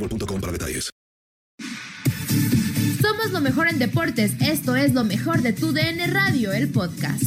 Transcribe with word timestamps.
boostmobile.com 0.00 0.40
para 0.40 0.52
detalles. 0.52 0.90
Somos 3.00 3.30
lo 3.32 3.40
mejor 3.40 3.68
en 3.68 3.78
deportes. 3.78 4.32
Esto 4.40 4.76
es 4.76 4.94
lo 4.94 5.04
mejor 5.04 5.42
de 5.42 5.52
tu 5.52 5.72
DN 5.72 6.06
Radio, 6.08 6.52
el 6.52 6.70
podcast. 6.70 7.22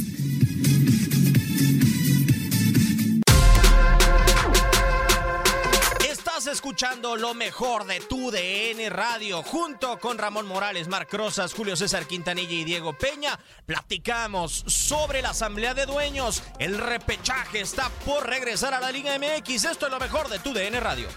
Estás 6.10 6.48
escuchando 6.48 7.16
lo 7.16 7.34
mejor 7.34 7.86
de 7.86 8.00
tu 8.00 8.32
DN 8.32 8.90
Radio 8.90 9.44
junto 9.44 10.00
con 10.00 10.18
Ramón 10.18 10.48
Morales, 10.48 10.88
Marc 10.88 11.14
Rosas, 11.14 11.54
Julio 11.54 11.76
César 11.76 12.06
Quintanilla 12.08 12.54
y 12.54 12.64
Diego 12.64 12.98
Peña. 12.98 13.40
Platicamos 13.66 14.64
sobre 14.68 15.22
la 15.22 15.30
asamblea 15.30 15.74
de 15.74 15.86
dueños. 15.86 16.44
El 16.60 16.78
repechaje 16.78 17.62
está 17.62 17.90
por 18.06 18.28
regresar 18.28 18.74
a 18.74 18.80
la 18.80 18.92
Liga 18.92 19.18
MX. 19.18 19.66
Esto 19.66 19.86
es 19.86 19.92
lo 19.92 20.00
mejor 20.00 20.28
de 20.30 20.40
tu 20.40 20.54
DN 20.54 20.80
Radio. 20.80 21.08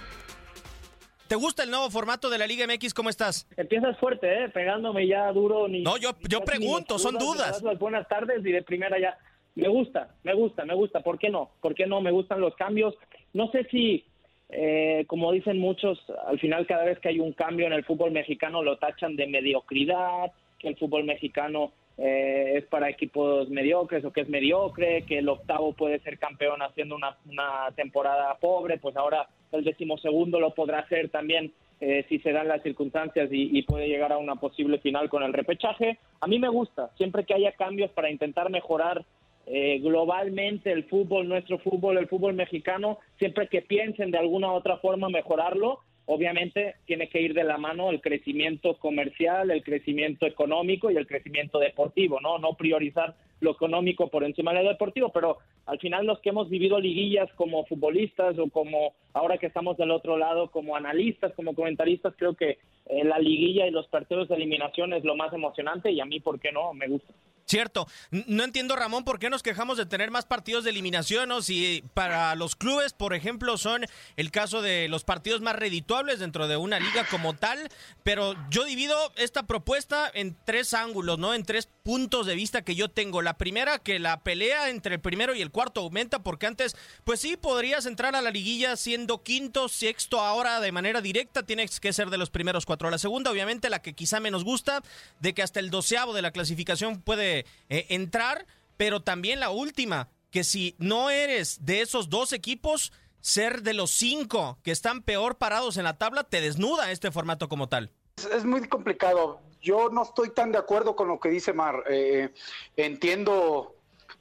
¿Te 1.29 1.35
gusta 1.35 1.65
el 1.65 1.71
nuevo 1.71 1.91
formato 1.91 2.31
de 2.31 2.39
la 2.39 2.47
Liga 2.47 2.67
MX? 2.67 2.95
¿Cómo 2.95 3.09
estás? 3.11 3.49
Empiezas 3.57 3.99
fuerte, 3.99 4.45
¿eh? 4.45 4.49
Pegándome 4.49 5.07
ya 5.09 5.33
duro. 5.33 5.67
Ni, 5.67 5.83
No, 5.83 5.97
yo, 5.97 6.13
pregunto, 6.45 6.99
son 6.99 7.19
dudas. 7.19 7.63
las 7.63 7.79
buenas 7.79 8.07
tardes 8.09 8.45
y 8.47 8.53
de 8.53 8.63
primera 8.63 8.99
ya. 9.01 9.19
Me 9.57 9.69
gusta, 9.69 10.15
me 10.23 10.35
gusta, 10.35 10.65
me 10.65 10.75
gusta. 10.75 11.01
¿Por 11.01 11.19
qué 11.19 11.29
no? 11.31 11.51
¿Por 11.61 11.75
qué 11.75 11.87
no? 11.87 12.01
Me 12.01 12.11
gustan 12.13 12.41
los 12.41 12.55
cambios. 12.55 12.95
No 13.33 13.51
sé 13.51 13.65
si, 13.71 14.05
eh, 14.51 15.05
como 15.09 15.33
dicen 15.33 15.59
muchos, 15.59 15.99
al 16.27 16.39
final 16.39 16.67
cada 16.67 16.85
vez 16.85 16.99
que 17.01 17.09
hay 17.09 17.19
un 17.19 17.33
cambio 17.33 17.67
en 17.67 17.73
el 17.73 17.85
fútbol 17.85 18.13
mexicano 18.13 18.63
lo 18.63 18.79
tachan 18.79 19.17
de 19.17 19.27
mediocridad, 19.27 20.31
que 20.59 20.69
el 20.69 20.77
fútbol 20.77 21.05
mexicano 21.05 21.73
eh, 21.99 22.53
es 22.57 22.65
para 22.67 22.91
equipos 22.91 23.49
mediocres 23.49 24.05
o 24.05 24.13
que 24.13 24.21
es 24.21 24.29
mediocre, 24.29 25.05
que 25.07 25.19
el 25.19 25.29
octavo 25.29 25.73
puede 25.73 25.99
ser 26.01 26.19
campeón 26.19 26.63
haciendo 26.63 26.95
una, 26.95 27.17
una 27.27 27.73
temporada 27.75 28.37
pobre, 28.39 28.79
pues 28.79 28.95
ahora 28.97 29.27
el 29.53 29.65
decimosegundo 29.65 30.41
lo 30.41 30.55
podrá 30.55 30.81
hacer 30.81 31.09
también 31.09 31.53
eh, 31.81 32.07
si 32.09 32.19
se 32.21 32.33
dan 32.33 32.49
las 32.49 32.63
circunstancias 32.63 33.29
y, 33.31 33.63
puede 33.63 33.87
llegar 33.87 34.13
a 34.13 34.19
una 34.19 34.37
posible 34.37 34.79
final 34.79 35.11
con 35.11 35.23
el 35.23 35.33
repechaje. 35.33 35.99
A 36.21 36.27
mí 36.27 36.39
me 36.39 36.49
gusta, 36.49 36.91
siempre 36.97 37.25
que 37.25 37.35
haya 37.35 37.53
cambios 37.53 37.91
para 37.91 38.11
intentar 38.11 38.51
mejorar 38.51 39.05
eh, 39.47 39.79
globalmente 39.81 40.73
el 40.73 40.85
fútbol, 40.85 41.29
nuestro 41.29 41.59
fútbol, 41.59 41.99
el 41.99 42.09
fútbol 42.09 42.35
mexicano, 42.35 42.99
siempre 43.19 43.49
que 43.49 43.61
piensen 43.61 44.11
de 44.11 44.19
alguna 44.19 44.51
u 44.53 44.55
otra 44.55 44.79
forma 44.79 45.11
mejorarlo, 45.11 45.81
obviamente 46.07 46.77
tiene 46.87 47.09
que 47.09 47.21
ir 47.21 47.35
de 47.35 47.45
la 47.45 47.59
mano 47.59 47.91
el 47.91 48.01
crecimiento 48.01 48.79
comercial, 48.79 49.51
el 49.51 49.63
crecimiento 49.63 50.27
económico 50.27 50.91
y 50.91 50.97
el 50.97 51.07
crecimiento 51.07 51.59
deportivo, 51.59 52.21
¿no? 52.21 52.39
No 52.39 52.55
priorizar 52.55 53.15
lo 53.41 53.51
económico 53.51 54.09
por 54.09 54.25
encima 54.25 54.53
de 54.53 54.63
lo 54.63 54.71
deportivo, 54.71 55.11
pero 55.13 55.39
al 55.67 55.79
final 55.79 56.07
los 56.07 56.21
que 56.21 56.31
hemos 56.31 56.49
vivido 56.49 56.81
liguillas 56.81 57.31
como 57.35 57.65
futbolistas 57.67 58.39
o 58.39 58.49
como 58.49 58.95
ahora 59.13 59.39
que 59.39 59.47
estamos 59.47 59.77
del 59.77 59.91
otro 59.91 60.17
lado 60.17 60.51
como 60.51 60.77
analistas, 60.77 61.33
como 61.35 61.55
comentaristas, 61.55 62.15
creo 62.17 62.35
que 62.35 62.59
eh, 62.87 63.05
la 63.05 63.19
liguilla 63.19 63.67
y 63.67 63.71
los 63.71 63.87
partidos 63.89 64.29
de 64.29 64.37
eliminación 64.37 64.93
es 64.93 65.05
lo 65.05 65.17
más 65.17 65.33
emocionante 65.33 65.91
y 65.91 66.01
a 66.01 66.05
mí, 66.05 66.21
¿por 66.21 66.41
qué 66.41 66.53
no? 66.53 66.73
Me 66.73 66.89
gusta. 66.89 67.13
Cierto. 67.47 67.87
No 68.11 68.43
entiendo, 68.43 68.75
Ramón, 68.75 69.05
por 69.05 69.21
qué 69.21 69.31
nos 69.31 69.45
quejamos 69.45 69.79
de 69.79 69.87
tener 69.87 70.11
más 70.11 70.27
partidos 70.27 70.65
de 70.65 70.71
eliminación 70.71 71.31
o 71.31 71.43
si 71.43 71.85
para 71.95 72.35
los 72.35 72.57
clubes, 72.57 72.93
por 72.93 73.15
ejemplo, 73.15 73.57
son 73.57 73.87
el 74.17 74.33
caso 74.33 74.63
de 74.63 74.89
los 74.89 75.05
partidos 75.05 75.43
más 75.43 75.55
redituables 75.55 76.19
dentro 76.19 76.49
de 76.49 76.57
una 76.57 76.81
liga 76.81 77.07
como 77.09 77.35
tal. 77.35 77.69
Pero 78.03 78.35
yo 78.51 78.65
divido 78.65 78.97
esta 79.15 79.45
propuesta 79.45 80.11
en 80.13 80.37
tres 80.45 80.75
ángulos, 80.75 81.21
¿no? 81.21 81.35
En 81.35 81.45
tres 81.45 81.69
puntos 81.85 82.27
de 82.27 82.35
vista 82.35 82.63
que 82.63 82.75
yo 82.75 82.89
tengo. 82.89 83.23
La 83.23 83.39
primera, 83.39 83.79
que 83.79 84.01
la 84.01 84.25
pelea 84.25 84.69
entre 84.69 84.97
el 84.97 85.01
primero 85.01 85.33
y 85.33 85.41
el 85.41 85.53
cuarto 85.53 85.83
aumenta, 85.83 86.25
porque 86.25 86.47
antes, 86.49 86.75
pues 87.05 87.21
sí, 87.21 87.37
podrías 87.37 87.87
entrar 87.87 88.17
a 88.17 88.23
la 88.23 88.33
liguilla 88.33 88.75
siendo 88.75 89.23
quinto, 89.23 89.69
sexto, 89.69 90.19
ahora 90.19 90.59
de 90.59 90.73
manera 90.73 91.01
directa 91.01 91.45
tienes 91.45 91.79
que 91.79 91.93
ser 91.93 92.11
de 92.11 92.19
los 92.19 92.31
primeros 92.31 92.67
cuatro. 92.67 92.91
La 92.91 92.99
segunda, 92.99 93.31
obviamente, 93.31 93.71
la 93.71 93.83
que 93.83 93.95
quizá 93.95 94.19
menos 94.19 94.43
gusta, 94.43 94.83
de 95.21 95.33
que 95.33 95.43
hasta 95.43 95.61
el 95.61 95.71
doceavo 95.71 96.13
de 96.13 96.23
la 96.23 96.33
clasificación 96.33 97.01
puede 97.01 97.36
eh, 97.69 97.87
entrar, 97.91 98.47
pero 98.77 99.03
también 99.03 99.41
la 99.41 99.51
última, 99.51 100.09
que 100.31 100.45
si 100.45 100.77
no 100.79 101.11
eres 101.11 101.65
de 101.65 101.81
esos 101.81 102.09
dos 102.09 102.33
equipos, 102.33 102.93
ser 103.21 103.63
de 103.63 103.75
los 103.75 103.91
cinco 103.91 104.59
que 104.63 104.71
están 104.71 105.03
peor 105.03 105.37
parados 105.37 105.77
en 105.77 105.85
la 105.85 105.99
tabla, 105.99 106.25
te 106.25 106.41
desnuda 106.41 106.93
este 106.93 107.11
formato 107.11 107.49
como 107.49 107.69
tal. 107.69 107.91
Es, 108.33 108.45
muy 108.45 108.67
complicado. 108.69 109.41
Yo 109.61 109.89
no 109.89 110.05
estoy 110.05 110.31
tan 110.31 110.53
de 110.53 110.59
acuerdo 110.59 110.95
con 110.95 111.09
lo 111.09 111.19
que 111.19 111.29
dice 111.29 111.53
Mar. 111.53 111.83
Eh, 111.89 112.33
entiendo 112.77 113.75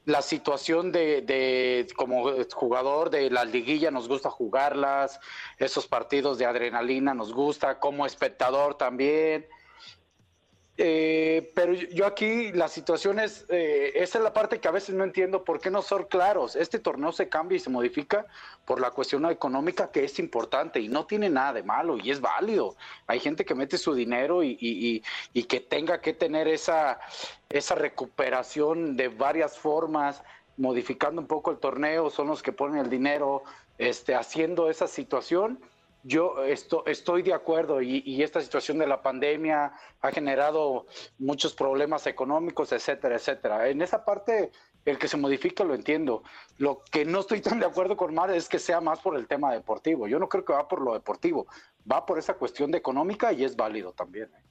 la 0.06 0.22
situación 0.22 0.92
de, 0.92 1.22
de 1.22 1.88
como 1.96 2.32
jugador 2.54 3.10
de 3.10 3.30
la 3.30 3.46
liguilla, 3.46 3.92
nos 3.92 4.08
gusta 4.08 4.30
jugarlas, 4.30 5.20
esos 5.58 5.88
partidos 5.88 6.38
de 6.38 6.46
adrenalina 6.46 7.14
nos 7.14 7.34
gusta, 7.34 7.80
como 7.80 8.06
espectador 8.06 8.76
también. 8.76 9.48
Eh, 10.78 11.52
pero 11.56 11.72
yo 11.74 12.06
aquí 12.06 12.52
la 12.52 12.68
situación 12.68 13.20
es, 13.20 13.46
eh, 13.48 13.94
esa 13.96 14.18
es 14.18 14.24
la 14.26 14.34
parte 14.34 14.60
que 14.60 14.68
a 14.68 14.72
veces 14.72 14.94
no 14.94 15.06
entiendo 15.06 15.46
por 15.46 15.62
qué 15.62 15.72
no 15.72 15.82
son 15.82 16.04
claros. 16.04 16.56
Este 16.58 16.80
torneo 16.80 17.14
se 17.14 17.30
cambia 17.30 17.56
y 17.56 17.60
se 17.60 17.70
modifica 17.70 18.26
por 18.66 18.82
la 18.82 18.92
cuestión 18.92 19.26
económica 19.26 19.90
que 19.90 20.04
es 20.04 20.20
importante 20.20 20.82
y 20.82 20.90
no 20.90 21.06
tiene 21.06 21.30
nada 21.30 21.54
de 21.54 21.64
malo 21.64 21.98
y 21.98 22.12
es 22.12 22.20
válido. 22.20 22.76
Hay 23.08 23.22
gente 23.22 23.46
que 23.46 23.56
mete 23.56 23.78
su 23.78 23.94
dinero 23.94 24.44
y, 24.44 24.58
y- 24.60 24.96
y- 24.98 25.04
y 25.34 25.44
que 25.46 25.62
tenga 25.62 26.02
que 26.02 26.14
tener 26.14 26.48
esa, 26.50 27.00
esa 27.48 27.76
recuperación 27.76 28.98
de 28.98 29.08
varias 29.08 29.58
formas, 29.58 30.24
modificando 30.58 31.22
un 31.22 31.28
poco 31.28 31.52
el 31.52 31.58
torneo, 31.60 32.10
son 32.10 32.28
los 32.28 32.44
que 32.44 32.52
ponen 32.52 32.80
el 32.80 32.90
dinero, 32.90 33.44
este, 33.78 34.14
haciendo 34.16 34.70
esa 34.70 34.88
situación. 34.88 35.60
Yo 36.06 36.44
esto, 36.44 36.86
estoy 36.86 37.24
de 37.24 37.34
acuerdo 37.34 37.82
y, 37.82 38.04
y, 38.06 38.22
esta 38.22 38.40
situación 38.40 38.78
de 38.78 38.86
la 38.86 39.02
pandemia 39.02 39.74
ha 40.02 40.12
generado 40.12 40.86
muchos 41.18 41.54
problemas 41.54 42.06
económicos, 42.06 42.72
etcétera, 42.72 43.16
etcétera. 43.16 43.68
En 43.70 43.82
esa 43.82 44.06
parte, 44.06 44.52
el 44.86 45.00
que 45.00 45.08
se 45.08 45.18
modifica 45.18 45.64
lo 45.64 45.74
entiendo. 45.74 46.24
Lo 46.58 46.84
que 46.92 47.06
no 47.06 47.22
estoy 47.22 47.42
tan 47.42 47.60
de 47.60 47.66
acuerdo 47.66 47.98
con 47.98 48.14
Mar 48.14 48.30
es 48.30 48.48
que 48.48 48.60
sea 48.60 48.82
más 48.82 49.00
por 49.00 49.18
el 49.18 49.28
tema 49.28 49.52
deportivo. 49.52 50.08
Yo 50.08 50.20
no 50.20 50.30
creo 50.30 50.46
que 50.46 50.54
va 50.54 50.68
por 50.68 50.82
lo 50.82 50.94
deportivo, 50.94 51.48
va 51.92 52.06
por 52.06 52.20
esa 52.20 52.36
cuestión 52.36 52.70
de 52.70 52.78
económica 52.78 53.34
y 53.34 53.44
es 53.44 53.56
válido 53.56 53.92
también. 53.92 54.26
¿eh? 54.26 54.44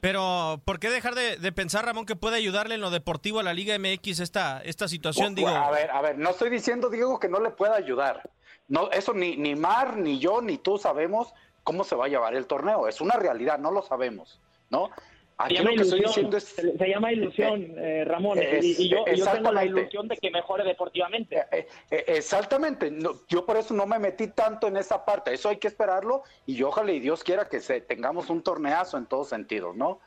Pero, 0.00 0.60
¿por 0.64 0.78
qué 0.78 0.90
dejar 0.90 1.14
de, 1.14 1.52
pensar, 1.52 1.86
Ramón, 1.86 2.06
que 2.06 2.14
puede 2.14 2.36
ayudarle 2.36 2.76
en 2.76 2.82
lo 2.82 2.90
deportivo 2.90 3.40
a 3.40 3.42
la 3.42 3.54
Liga 3.54 3.76
MX 3.78 4.20
esta, 4.20 4.60
esta 4.62 4.86
situación? 4.86 5.34
digo... 5.34 5.48
A 5.48 5.70
ver, 5.70 5.90
a 5.90 6.02
ver, 6.02 6.18
no 6.18 6.30
estoy 6.30 6.50
diciendo, 6.50 6.90
Diego, 6.90 7.18
que 7.18 7.28
no 7.28 7.40
le 7.40 7.50
pueda 7.50 7.74
ayudar. 7.74 8.30
No, 8.68 8.90
eso 8.90 9.12
ni, 9.12 9.36
ni 9.36 9.54
Mar, 9.54 9.96
ni 9.96 10.18
yo, 10.18 10.40
ni 10.40 10.58
tú 10.58 10.78
sabemos 10.78 11.34
cómo 11.62 11.84
se 11.84 11.96
va 11.96 12.06
a 12.06 12.08
llevar 12.08 12.34
el 12.34 12.46
torneo. 12.46 12.88
Es 12.88 13.00
una 13.00 13.16
realidad, 13.16 13.58
no 13.58 13.70
lo 13.70 13.82
sabemos, 13.82 14.40
¿no? 14.70 14.90
Aquí 15.36 15.56
lo 15.56 15.70
que 15.70 15.82
estoy 15.82 16.00
diciendo 16.00 16.36
es... 16.36 16.44
Se 16.44 16.88
llama 16.88 17.12
ilusión, 17.12 17.62
eh, 17.62 18.00
eh, 18.00 18.04
Ramón, 18.04 18.38
y, 18.62 18.88
yo, 18.88 19.04
tengo 19.04 19.50
la 19.50 19.64
ilusión 19.64 20.06
de 20.06 20.16
que 20.16 20.30
mejore 20.30 20.62
deportivamente. 20.62 21.44
Eh, 21.50 21.66
exactamente, 21.90 22.92
yo 23.28 23.44
por 23.44 23.56
eso 23.56 23.74
no 23.74 23.84
me 23.84 23.98
metí 23.98 24.28
tanto 24.28 24.68
en 24.68 24.76
esa 24.76 25.04
parte, 25.04 25.34
eso 25.34 25.48
hay 25.48 25.56
que 25.56 25.66
esperarlo 25.66 26.22
y 26.46 26.62
ojalá 26.62 26.92
y 26.92 27.00
Dios 27.00 27.24
quiera 27.24 27.48
que 27.48 27.60
se, 27.60 27.80
tengamos 27.80 28.30
un 28.30 28.42
torneazo 28.42 28.96
en 28.96 29.06
todos 29.06 29.28
sentidos, 29.28 29.74
¿no? 29.74 29.98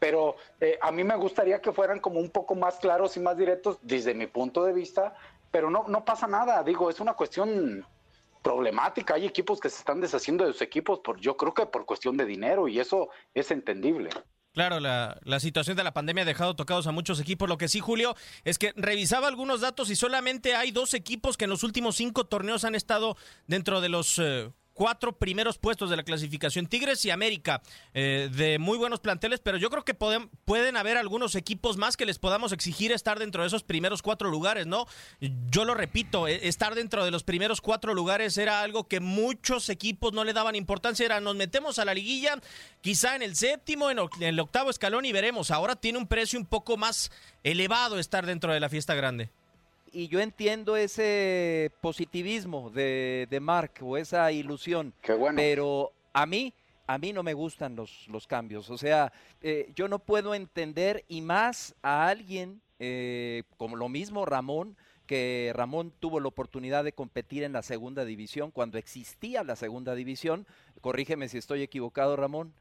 Pero 0.00 0.34
a 0.80 0.90
mí 0.90 1.04
me 1.04 1.14
gustaría 1.14 1.60
que 1.60 1.70
fueran 1.70 2.00
como 2.00 2.18
un 2.18 2.30
poco 2.30 2.56
más 2.56 2.78
claros 2.78 3.16
y 3.16 3.20
más 3.20 3.36
directos 3.36 3.78
desde 3.82 4.14
mi 4.14 4.26
punto 4.26 4.64
de 4.64 4.72
vista, 4.72 5.14
pero 5.52 5.70
no, 5.70 5.84
no 5.86 6.04
pasa 6.04 6.26
nada, 6.26 6.64
digo, 6.64 6.90
es 6.90 6.98
una 6.98 7.14
cuestión 7.14 7.86
problemática. 8.42 9.14
Hay 9.14 9.26
equipos 9.26 9.60
que 9.60 9.70
se 9.70 9.78
están 9.78 10.00
deshaciendo 10.00 10.44
de 10.44 10.52
sus 10.52 10.62
equipos 10.62 11.00
por, 11.00 11.20
yo 11.20 11.36
creo 11.36 11.54
que 11.54 11.66
por 11.66 11.86
cuestión 11.86 12.16
de 12.16 12.26
dinero 12.26 12.68
y 12.68 12.80
eso 12.80 13.08
es 13.34 13.50
entendible. 13.50 14.10
Claro, 14.52 14.80
la, 14.80 15.18
la, 15.24 15.40
situación 15.40 15.78
de 15.78 15.84
la 15.84 15.94
pandemia 15.94 16.24
ha 16.24 16.26
dejado 16.26 16.54
tocados 16.54 16.86
a 16.86 16.92
muchos 16.92 17.18
equipos. 17.20 17.48
Lo 17.48 17.56
que 17.56 17.68
sí, 17.68 17.80
Julio, 17.80 18.14
es 18.44 18.58
que 18.58 18.74
revisaba 18.76 19.26
algunos 19.28 19.62
datos 19.62 19.88
y 19.88 19.96
solamente 19.96 20.54
hay 20.54 20.72
dos 20.72 20.92
equipos 20.92 21.38
que 21.38 21.44
en 21.44 21.50
los 21.50 21.62
últimos 21.62 21.96
cinco 21.96 22.24
torneos 22.26 22.64
han 22.64 22.74
estado 22.74 23.16
dentro 23.46 23.80
de 23.80 23.88
los 23.88 24.18
eh, 24.18 24.52
cuatro 24.82 25.16
primeros 25.16 25.58
puestos 25.58 25.90
de 25.90 25.96
la 25.96 26.02
clasificación. 26.02 26.66
Tigres 26.66 27.04
y 27.04 27.10
América, 27.12 27.62
eh, 27.94 28.28
de 28.32 28.58
muy 28.58 28.76
buenos 28.76 28.98
planteles, 28.98 29.38
pero 29.38 29.56
yo 29.56 29.70
creo 29.70 29.84
que 29.84 29.94
pueden, 29.94 30.28
pueden 30.44 30.76
haber 30.76 30.96
algunos 30.96 31.36
equipos 31.36 31.76
más 31.76 31.96
que 31.96 32.04
les 32.04 32.18
podamos 32.18 32.50
exigir 32.50 32.90
estar 32.90 33.20
dentro 33.20 33.42
de 33.42 33.46
esos 33.46 33.62
primeros 33.62 34.02
cuatro 34.02 34.28
lugares, 34.28 34.66
¿no? 34.66 34.88
Yo 35.20 35.64
lo 35.64 35.74
repito, 35.74 36.26
eh, 36.26 36.48
estar 36.48 36.74
dentro 36.74 37.04
de 37.04 37.12
los 37.12 37.22
primeros 37.22 37.60
cuatro 37.60 37.94
lugares 37.94 38.36
era 38.38 38.60
algo 38.60 38.88
que 38.88 38.98
muchos 38.98 39.68
equipos 39.68 40.12
no 40.14 40.24
le 40.24 40.32
daban 40.32 40.56
importancia, 40.56 41.06
era 41.06 41.20
nos 41.20 41.36
metemos 41.36 41.78
a 41.78 41.84
la 41.84 41.94
liguilla, 41.94 42.40
quizá 42.80 43.14
en 43.14 43.22
el 43.22 43.36
séptimo, 43.36 43.88
en 43.88 44.00
el 44.18 44.40
octavo 44.40 44.68
escalón 44.68 45.04
y 45.04 45.12
veremos. 45.12 45.52
Ahora 45.52 45.76
tiene 45.76 45.98
un 45.98 46.08
precio 46.08 46.40
un 46.40 46.46
poco 46.46 46.76
más 46.76 47.12
elevado 47.44 48.00
estar 48.00 48.26
dentro 48.26 48.52
de 48.52 48.58
la 48.58 48.68
fiesta 48.68 48.96
grande 48.96 49.30
y 49.92 50.08
yo 50.08 50.20
entiendo 50.20 50.76
ese 50.76 51.70
positivismo 51.80 52.70
de, 52.70 53.26
de 53.30 53.40
Mark 53.40 53.72
o 53.82 53.96
esa 53.96 54.32
ilusión. 54.32 54.94
Pero 55.36 55.92
a 56.12 56.26
mí, 56.26 56.54
a 56.86 56.98
mí 56.98 57.12
no 57.12 57.22
me 57.22 57.34
gustan 57.34 57.76
los, 57.76 58.06
los 58.08 58.26
cambios. 58.26 58.70
O 58.70 58.78
sea, 58.78 59.12
eh, 59.40 59.70
yo 59.74 59.88
no 59.88 59.98
puedo 59.98 60.34
entender 60.34 61.04
y 61.08 61.20
más 61.20 61.74
a 61.82 62.08
alguien 62.08 62.60
eh, 62.78 63.44
como 63.58 63.76
lo 63.76 63.88
mismo 63.88 64.24
Ramón, 64.24 64.76
que 65.06 65.52
Ramón 65.54 65.92
tuvo 66.00 66.20
la 66.20 66.28
oportunidad 66.28 66.84
de 66.84 66.92
competir 66.92 67.44
en 67.44 67.52
la 67.52 67.62
segunda 67.62 68.04
división 68.04 68.50
cuando 68.50 68.78
existía 68.78 69.44
la 69.44 69.56
segunda 69.56 69.94
división. 69.94 70.46
Corrígeme 70.80 71.28
si 71.28 71.38
estoy 71.38 71.62
equivocado, 71.62 72.16
Ramón. 72.16 72.52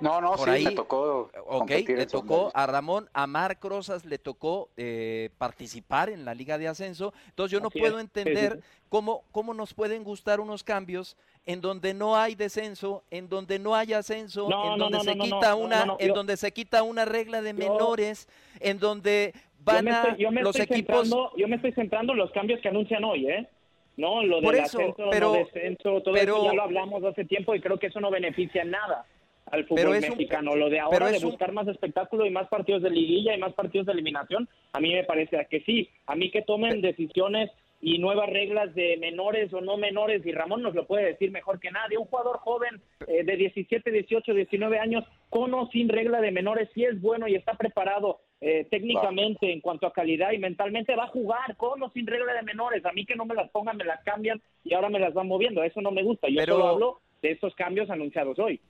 No, 0.00 0.20
no, 0.20 0.36
sí, 0.38 0.64
me 0.64 0.72
tocó. 0.72 1.30
Ok, 1.46 1.70
le 1.86 2.06
tocó 2.06 2.50
a 2.54 2.66
Ramón, 2.66 3.08
a 3.12 3.26
Marc 3.26 3.62
Rosas 3.64 4.04
le 4.04 4.18
tocó 4.18 4.70
eh, 4.76 5.30
participar 5.38 6.08
en 6.08 6.24
la 6.24 6.34
Liga 6.34 6.58
de 6.58 6.68
Ascenso. 6.68 7.12
Entonces 7.28 7.52
yo 7.52 7.60
no 7.60 7.70
puedo 7.70 8.00
entender 8.00 8.60
cómo, 8.88 9.24
cómo 9.30 9.54
nos 9.54 9.74
pueden 9.74 10.02
gustar 10.02 10.40
unos 10.40 10.64
cambios 10.64 11.16
en 11.46 11.60
donde 11.60 11.94
no 11.94 12.16
hay 12.16 12.34
descenso, 12.34 13.04
en 13.10 13.28
donde 13.28 13.58
no 13.58 13.74
hay 13.74 13.92
ascenso, 13.92 14.48
en 14.72 14.78
donde 14.78 15.00
se 15.00 15.16
quita 15.16 15.54
una, 15.54 15.96
en 15.98 16.12
donde 16.12 16.36
se 16.36 16.52
quita 16.52 16.82
una 16.82 17.04
regla 17.04 17.42
de 17.42 17.52
menores, 17.52 18.28
en 18.60 18.78
donde 18.78 19.34
van 19.58 19.88
a 19.88 20.16
los 20.42 20.58
equipos. 20.58 21.10
Yo 21.36 21.48
me 21.48 21.56
estoy 21.56 21.72
centrando 21.72 22.12
en 22.12 22.18
los 22.18 22.30
cambios 22.32 22.60
que 22.60 22.68
anuncian 22.68 23.04
hoy, 23.04 23.26
¿eh? 23.26 23.48
No, 23.96 24.22
lo 24.22 24.40
del 24.40 24.60
ascenso, 24.60 25.08
pero, 25.10 25.32
descenso, 25.32 26.00
todo 26.00 26.16
eso 26.16 26.44
ya 26.44 26.54
lo 26.54 26.62
hablamos 26.62 27.04
hace 27.04 27.26
tiempo 27.26 27.54
y 27.54 27.60
creo 27.60 27.78
que 27.78 27.88
eso 27.88 28.00
no 28.00 28.10
beneficia 28.10 28.62
en 28.62 28.70
nada 28.70 29.04
al 29.46 29.66
fútbol 29.66 30.00
mexicano. 30.00 30.56
Lo 30.56 30.68
de 30.68 30.80
ahora 30.80 31.10
de 31.10 31.18
buscar 31.18 31.52
más 31.52 31.68
espectáculo 31.68 32.26
y 32.26 32.30
más 32.30 32.48
partidos 32.48 32.82
de 32.82 32.90
liguilla 32.90 33.34
y 33.34 33.38
más 33.38 33.52
partidos 33.54 33.86
de 33.86 33.92
eliminación, 33.92 34.48
a 34.72 34.80
mí 34.80 34.92
me 34.92 35.04
parece 35.04 35.46
que 35.50 35.60
sí. 35.62 35.88
A 36.06 36.14
mí 36.14 36.30
que 36.30 36.42
tomen 36.42 36.80
decisiones 36.80 37.50
y 37.82 37.98
nuevas 37.98 38.28
reglas 38.28 38.74
de 38.74 38.98
menores 38.98 39.52
o 39.54 39.60
no 39.60 39.78
menores, 39.78 40.24
y 40.26 40.32
Ramón 40.32 40.62
nos 40.62 40.74
lo 40.74 40.86
puede 40.86 41.06
decir 41.06 41.30
mejor 41.30 41.58
que 41.60 41.70
nadie. 41.70 41.96
Un 41.96 42.04
jugador 42.04 42.38
joven 42.38 42.80
eh, 43.06 43.24
de 43.24 43.36
17, 43.36 43.90
18, 43.90 44.34
19 44.34 44.78
años, 44.78 45.04
con 45.30 45.52
o 45.54 45.68
sin 45.70 45.88
regla 45.88 46.20
de 46.20 46.30
menores, 46.30 46.68
si 46.74 46.84
es 46.84 47.00
bueno 47.00 47.26
y 47.26 47.36
está 47.36 47.54
preparado 47.54 48.20
eh, 48.42 48.66
técnicamente 48.70 49.50
en 49.50 49.60
cuanto 49.60 49.86
a 49.86 49.92
calidad 49.92 50.32
y 50.32 50.38
mentalmente, 50.38 50.94
va 50.94 51.04
a 51.04 51.08
jugar 51.08 51.56
con 51.56 51.82
o 51.82 51.90
sin 51.90 52.06
regla 52.06 52.34
de 52.34 52.42
menores. 52.42 52.84
A 52.84 52.92
mí 52.92 53.06
que 53.06 53.16
no 53.16 53.24
me 53.24 53.34
las 53.34 53.50
pongan, 53.50 53.78
me 53.78 53.84
las 53.84 54.02
cambian 54.04 54.42
y 54.62 54.74
ahora 54.74 54.90
me 54.90 55.00
las 55.00 55.14
van 55.14 55.28
moviendo. 55.28 55.62
Eso 55.62 55.80
no 55.80 55.90
me 55.90 56.02
gusta. 56.02 56.28
Yo 56.28 56.44
solo 56.44 56.66
hablo 56.66 57.00
de 57.22 57.32
estos 57.32 57.54
cambios 57.54 57.88
anunciados 57.88 58.38
hoy 58.38 58.60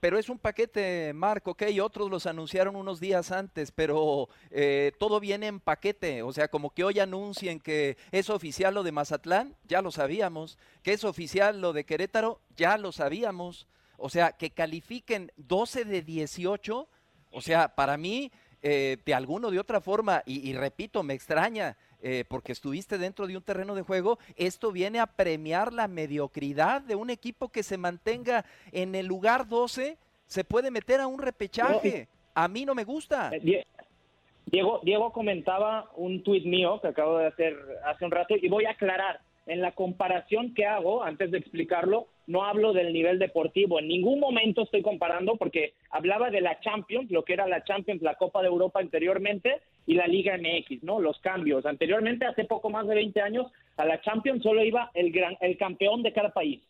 pero 0.00 0.18
es 0.18 0.28
un 0.28 0.38
paquete, 0.38 1.12
Marco, 1.14 1.52
ok, 1.52 1.64
otros 1.82 2.10
los 2.10 2.26
anunciaron 2.26 2.76
unos 2.76 3.00
días 3.00 3.32
antes, 3.32 3.72
pero 3.72 4.28
eh, 4.50 4.92
todo 4.98 5.20
viene 5.20 5.46
en 5.46 5.60
paquete, 5.60 6.22
o 6.22 6.32
sea, 6.32 6.48
como 6.48 6.70
que 6.70 6.84
hoy 6.84 6.98
anuncien 7.00 7.60
que 7.60 7.96
es 8.12 8.30
oficial 8.30 8.74
lo 8.74 8.82
de 8.82 8.92
Mazatlán, 8.92 9.56
ya 9.66 9.82
lo 9.82 9.90
sabíamos, 9.90 10.58
que 10.82 10.92
es 10.92 11.04
oficial 11.04 11.60
lo 11.60 11.72
de 11.72 11.84
Querétaro, 11.84 12.40
ya 12.56 12.76
lo 12.76 12.92
sabíamos, 12.92 13.66
o 13.96 14.10
sea, 14.10 14.32
que 14.32 14.50
califiquen 14.50 15.32
12 15.36 15.84
de 15.84 16.02
18, 16.02 16.88
o 17.30 17.40
sea, 17.40 17.74
para 17.74 17.96
mí, 17.96 18.30
eh, 18.62 18.98
de 19.04 19.14
alguna 19.14 19.48
o 19.48 19.50
de 19.50 19.60
otra 19.60 19.80
forma, 19.80 20.22
y 20.26 20.52
repito, 20.52 21.02
me 21.02 21.14
extraña, 21.14 21.76
eh, 22.08 22.24
porque 22.28 22.52
estuviste 22.52 22.98
dentro 22.98 23.26
de 23.26 23.36
un 23.36 23.42
terreno 23.42 23.74
de 23.74 23.82
juego, 23.82 24.20
esto 24.36 24.70
viene 24.70 25.00
a 25.00 25.06
premiar 25.06 25.72
la 25.72 25.88
mediocridad 25.88 26.80
de 26.80 26.94
un 26.94 27.10
equipo 27.10 27.48
que 27.48 27.64
se 27.64 27.78
mantenga 27.78 28.44
en 28.70 28.94
el 28.94 29.06
lugar 29.06 29.48
12, 29.48 29.96
se 30.24 30.44
puede 30.44 30.70
meter 30.70 31.00
a 31.00 31.08
un 31.08 31.18
repechaje. 31.18 32.06
a 32.32 32.46
mí 32.46 32.64
no 32.64 32.76
me 32.76 32.84
gusta. 32.84 33.32
Eh, 33.34 33.66
Diego, 34.44 34.78
Diego 34.84 35.12
comentaba 35.12 35.90
un 35.96 36.22
tuit 36.22 36.44
mío 36.44 36.80
que 36.80 36.86
acabo 36.86 37.18
de 37.18 37.26
hacer 37.26 37.56
hace 37.84 38.04
un 38.04 38.12
rato 38.12 38.36
y 38.40 38.48
voy 38.48 38.66
a 38.66 38.70
aclarar 38.70 39.18
en 39.46 39.60
la 39.60 39.72
comparación 39.72 40.54
que 40.54 40.64
hago, 40.64 41.02
antes 41.02 41.32
de 41.32 41.38
explicarlo, 41.38 42.06
no 42.28 42.44
hablo 42.44 42.72
del 42.72 42.92
nivel 42.92 43.18
deportivo. 43.18 43.80
En 43.80 43.88
ningún 43.88 44.20
momento 44.20 44.62
estoy 44.62 44.82
comparando 44.82 45.34
porque 45.34 45.74
hablaba 45.90 46.30
de 46.30 46.40
la 46.40 46.60
Champions, 46.60 47.10
lo 47.10 47.24
que 47.24 47.32
era 47.32 47.48
la 47.48 47.64
Champions, 47.64 48.00
la 48.00 48.14
Copa 48.14 48.42
de 48.42 48.48
Europa 48.48 48.78
anteriormente 48.78 49.60
y 49.86 49.94
la 49.94 50.06
Liga 50.06 50.36
MX, 50.36 50.82
¿no? 50.82 51.00
Los 51.00 51.18
cambios. 51.20 51.64
Anteriormente, 51.64 52.26
hace 52.26 52.44
poco 52.44 52.70
más 52.70 52.86
de 52.86 52.96
20 52.96 53.20
años, 53.20 53.46
a 53.76 53.84
la 53.84 54.00
Champions 54.00 54.42
solo 54.42 54.64
iba 54.64 54.90
el, 54.94 55.12
gran, 55.12 55.36
el 55.40 55.56
campeón 55.56 56.02
de 56.02 56.12
cada 56.12 56.30
país. 56.30 56.60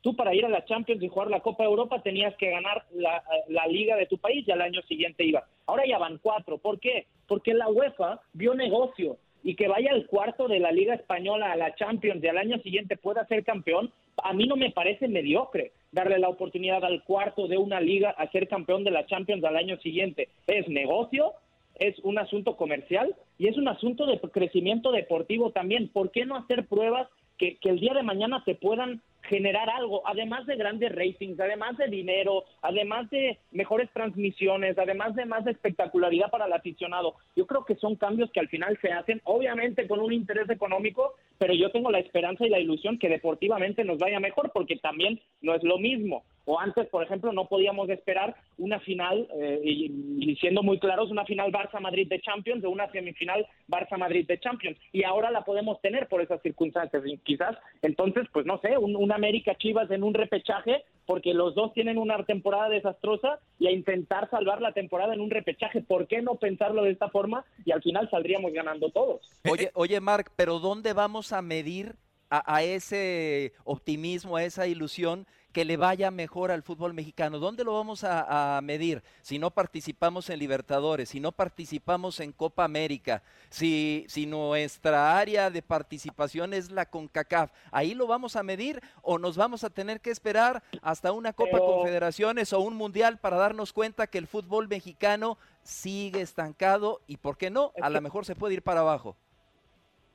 Tú 0.00 0.14
para 0.14 0.34
ir 0.34 0.44
a 0.44 0.48
la 0.48 0.64
Champions 0.64 1.02
y 1.02 1.08
jugar 1.08 1.30
la 1.30 1.40
Copa 1.40 1.64
de 1.64 1.70
Europa 1.70 2.02
tenías 2.02 2.34
que 2.36 2.50
ganar 2.50 2.84
la, 2.92 3.22
la 3.48 3.66
liga 3.66 3.96
de 3.96 4.06
tu 4.06 4.18
país 4.18 4.46
y 4.46 4.52
al 4.52 4.60
año 4.60 4.82
siguiente 4.82 5.24
iba. 5.24 5.44
Ahora 5.66 5.84
ya 5.86 5.98
van 5.98 6.18
cuatro. 6.18 6.58
¿Por 6.58 6.78
qué? 6.78 7.06
Porque 7.26 7.54
la 7.54 7.68
UEFA 7.68 8.20
vio 8.32 8.54
negocio 8.54 9.18
y 9.46 9.54
que 9.54 9.68
vaya 9.68 9.92
al 9.92 10.06
cuarto 10.06 10.48
de 10.48 10.58
la 10.58 10.72
Liga 10.72 10.94
Española 10.94 11.52
a 11.52 11.56
la 11.56 11.74
Champions 11.76 12.22
y 12.22 12.26
al 12.26 12.38
año 12.38 12.58
siguiente 12.58 12.96
pueda 12.96 13.26
ser 13.26 13.44
campeón, 13.44 13.92
a 14.22 14.32
mí 14.32 14.46
no 14.46 14.56
me 14.56 14.72
parece 14.72 15.06
mediocre 15.06 15.72
darle 15.92 16.18
la 16.18 16.28
oportunidad 16.28 16.84
al 16.84 17.04
cuarto 17.04 17.46
de 17.46 17.56
una 17.56 17.80
liga 17.80 18.10
a 18.10 18.28
ser 18.32 18.48
campeón 18.48 18.82
de 18.82 18.90
la 18.90 19.06
Champions 19.06 19.44
al 19.44 19.56
año 19.56 19.78
siguiente. 19.78 20.30
Es 20.48 20.68
negocio, 20.68 21.34
es 21.78 21.98
un 22.00 22.18
asunto 22.18 22.56
comercial 22.56 23.14
y 23.38 23.48
es 23.48 23.56
un 23.56 23.68
asunto 23.68 24.06
de 24.06 24.20
crecimiento 24.20 24.92
deportivo 24.92 25.50
también. 25.50 25.88
¿Por 25.88 26.10
qué 26.10 26.24
no 26.24 26.36
hacer 26.36 26.66
pruebas 26.66 27.08
que, 27.38 27.56
que 27.58 27.68
el 27.68 27.80
día 27.80 27.94
de 27.94 28.02
mañana 28.02 28.42
te 28.44 28.54
puedan 28.54 29.02
generar 29.28 29.68
algo, 29.70 30.02
además 30.06 30.46
de 30.46 30.56
grandes 30.56 30.94
ratings, 30.94 31.38
además 31.38 31.76
de 31.76 31.88
dinero, 31.88 32.44
además 32.62 33.10
de 33.10 33.38
mejores 33.50 33.90
transmisiones, 33.92 34.78
además 34.78 35.14
de 35.14 35.26
más 35.26 35.46
espectacularidad 35.46 36.30
para 36.30 36.46
el 36.46 36.52
aficionado. 36.52 37.14
Yo 37.34 37.46
creo 37.46 37.64
que 37.64 37.76
son 37.76 37.96
cambios 37.96 38.30
que 38.30 38.40
al 38.40 38.48
final 38.48 38.78
se 38.80 38.92
hacen, 38.92 39.20
obviamente 39.24 39.86
con 39.86 40.00
un 40.00 40.12
interés 40.12 40.48
económico, 40.48 41.14
pero 41.38 41.54
yo 41.54 41.70
tengo 41.70 41.90
la 41.90 41.98
esperanza 41.98 42.46
y 42.46 42.50
la 42.50 42.60
ilusión 42.60 42.98
que 42.98 43.08
deportivamente 43.08 43.84
nos 43.84 43.98
vaya 43.98 44.20
mejor, 44.20 44.50
porque 44.52 44.76
también 44.76 45.20
no 45.42 45.54
es 45.54 45.62
lo 45.62 45.78
mismo 45.78 46.24
o 46.46 46.60
antes, 46.60 46.86
por 46.88 47.02
ejemplo, 47.02 47.32
no 47.32 47.48
podíamos 47.48 47.90
esperar 47.90 48.36
una 48.56 48.78
final, 48.80 49.28
eh, 49.34 49.60
y, 49.64 50.36
siendo 50.36 50.62
muy 50.62 50.78
claros, 50.78 51.10
una 51.10 51.24
final 51.24 51.52
Barça-Madrid 51.52 52.08
de 52.08 52.20
Champions 52.20 52.64
o 52.64 52.70
una 52.70 52.90
semifinal 52.92 53.46
Barça-Madrid 53.68 54.26
de 54.28 54.38
Champions. 54.38 54.78
Y 54.92 55.02
ahora 55.02 55.32
la 55.32 55.42
podemos 55.42 55.80
tener 55.80 56.06
por 56.06 56.22
esas 56.22 56.40
circunstancias. 56.42 57.02
Y 57.04 57.18
quizás, 57.18 57.56
entonces, 57.82 58.28
pues 58.32 58.46
no 58.46 58.60
sé, 58.60 58.78
un, 58.78 58.94
un 58.94 59.12
América-Chivas 59.12 59.90
en 59.90 60.04
un 60.04 60.14
repechaje, 60.14 60.84
porque 61.04 61.34
los 61.34 61.56
dos 61.56 61.72
tienen 61.72 61.98
una 61.98 62.24
temporada 62.24 62.68
desastrosa 62.68 63.40
y 63.58 63.66
a 63.66 63.72
intentar 63.72 64.30
salvar 64.30 64.62
la 64.62 64.72
temporada 64.72 65.14
en 65.14 65.20
un 65.20 65.30
repechaje. 65.30 65.82
¿Por 65.82 66.06
qué 66.06 66.22
no 66.22 66.36
pensarlo 66.36 66.84
de 66.84 66.92
esta 66.92 67.08
forma? 67.08 67.44
Y 67.64 67.72
al 67.72 67.82
final 67.82 68.08
saldríamos 68.08 68.52
ganando 68.52 68.90
todos. 68.90 69.20
Oye, 69.50 69.72
oye 69.74 70.00
Marc, 70.00 70.30
pero 70.36 70.60
¿dónde 70.60 70.92
vamos 70.92 71.32
a 71.32 71.42
medir 71.42 71.96
a, 72.30 72.62
ese 72.62 73.52
optimismo, 73.64 74.36
a 74.36 74.44
esa 74.44 74.66
ilusión 74.66 75.26
que 75.56 75.64
le 75.64 75.78
vaya 75.78 76.10
mejor 76.10 76.50
al 76.50 76.62
fútbol 76.62 76.92
mexicano. 76.92 77.38
¿Dónde 77.38 77.64
lo 77.64 77.72
vamos 77.72 78.04
a, 78.04 78.58
a, 78.58 78.60
medir? 78.60 79.02
Si 79.22 79.38
no 79.38 79.50
participamos 79.50 80.28
en 80.28 80.38
Libertadores, 80.38 81.08
si 81.08 81.18
no 81.18 81.32
participamos 81.32 82.20
en 82.20 82.32
Copa 82.32 82.62
América, 82.62 83.22
si, 83.48 84.04
si 84.06 84.26
nuestra 84.26 85.18
área 85.18 85.48
de 85.48 85.62
participación 85.62 86.52
es 86.52 86.70
la 86.70 86.84
CONCACAF, 86.84 87.52
¿ahí 87.70 87.94
lo 87.94 88.06
vamos 88.06 88.36
a 88.36 88.42
medir 88.42 88.82
o 89.00 89.18
nos 89.18 89.38
vamos 89.38 89.64
a 89.64 89.70
tener 89.70 90.02
que 90.02 90.10
esperar 90.10 90.62
hasta 90.82 91.12
una 91.12 91.32
Copa 91.32 91.52
Pero... 91.52 91.64
Confederaciones 91.64 92.52
o 92.52 92.60
un 92.60 92.76
Mundial 92.76 93.16
para 93.16 93.38
darnos 93.38 93.72
cuenta 93.72 94.08
que 94.08 94.18
el 94.18 94.26
fútbol 94.26 94.68
mexicano 94.68 95.38
sigue 95.62 96.20
estancado 96.20 97.00
y, 97.06 97.16
¿por 97.16 97.38
qué 97.38 97.48
no? 97.48 97.72
A 97.80 97.88
lo 97.88 98.02
mejor 98.02 98.26
se 98.26 98.34
puede 98.34 98.52
ir 98.52 98.62
para 98.62 98.80
abajo 98.80 99.16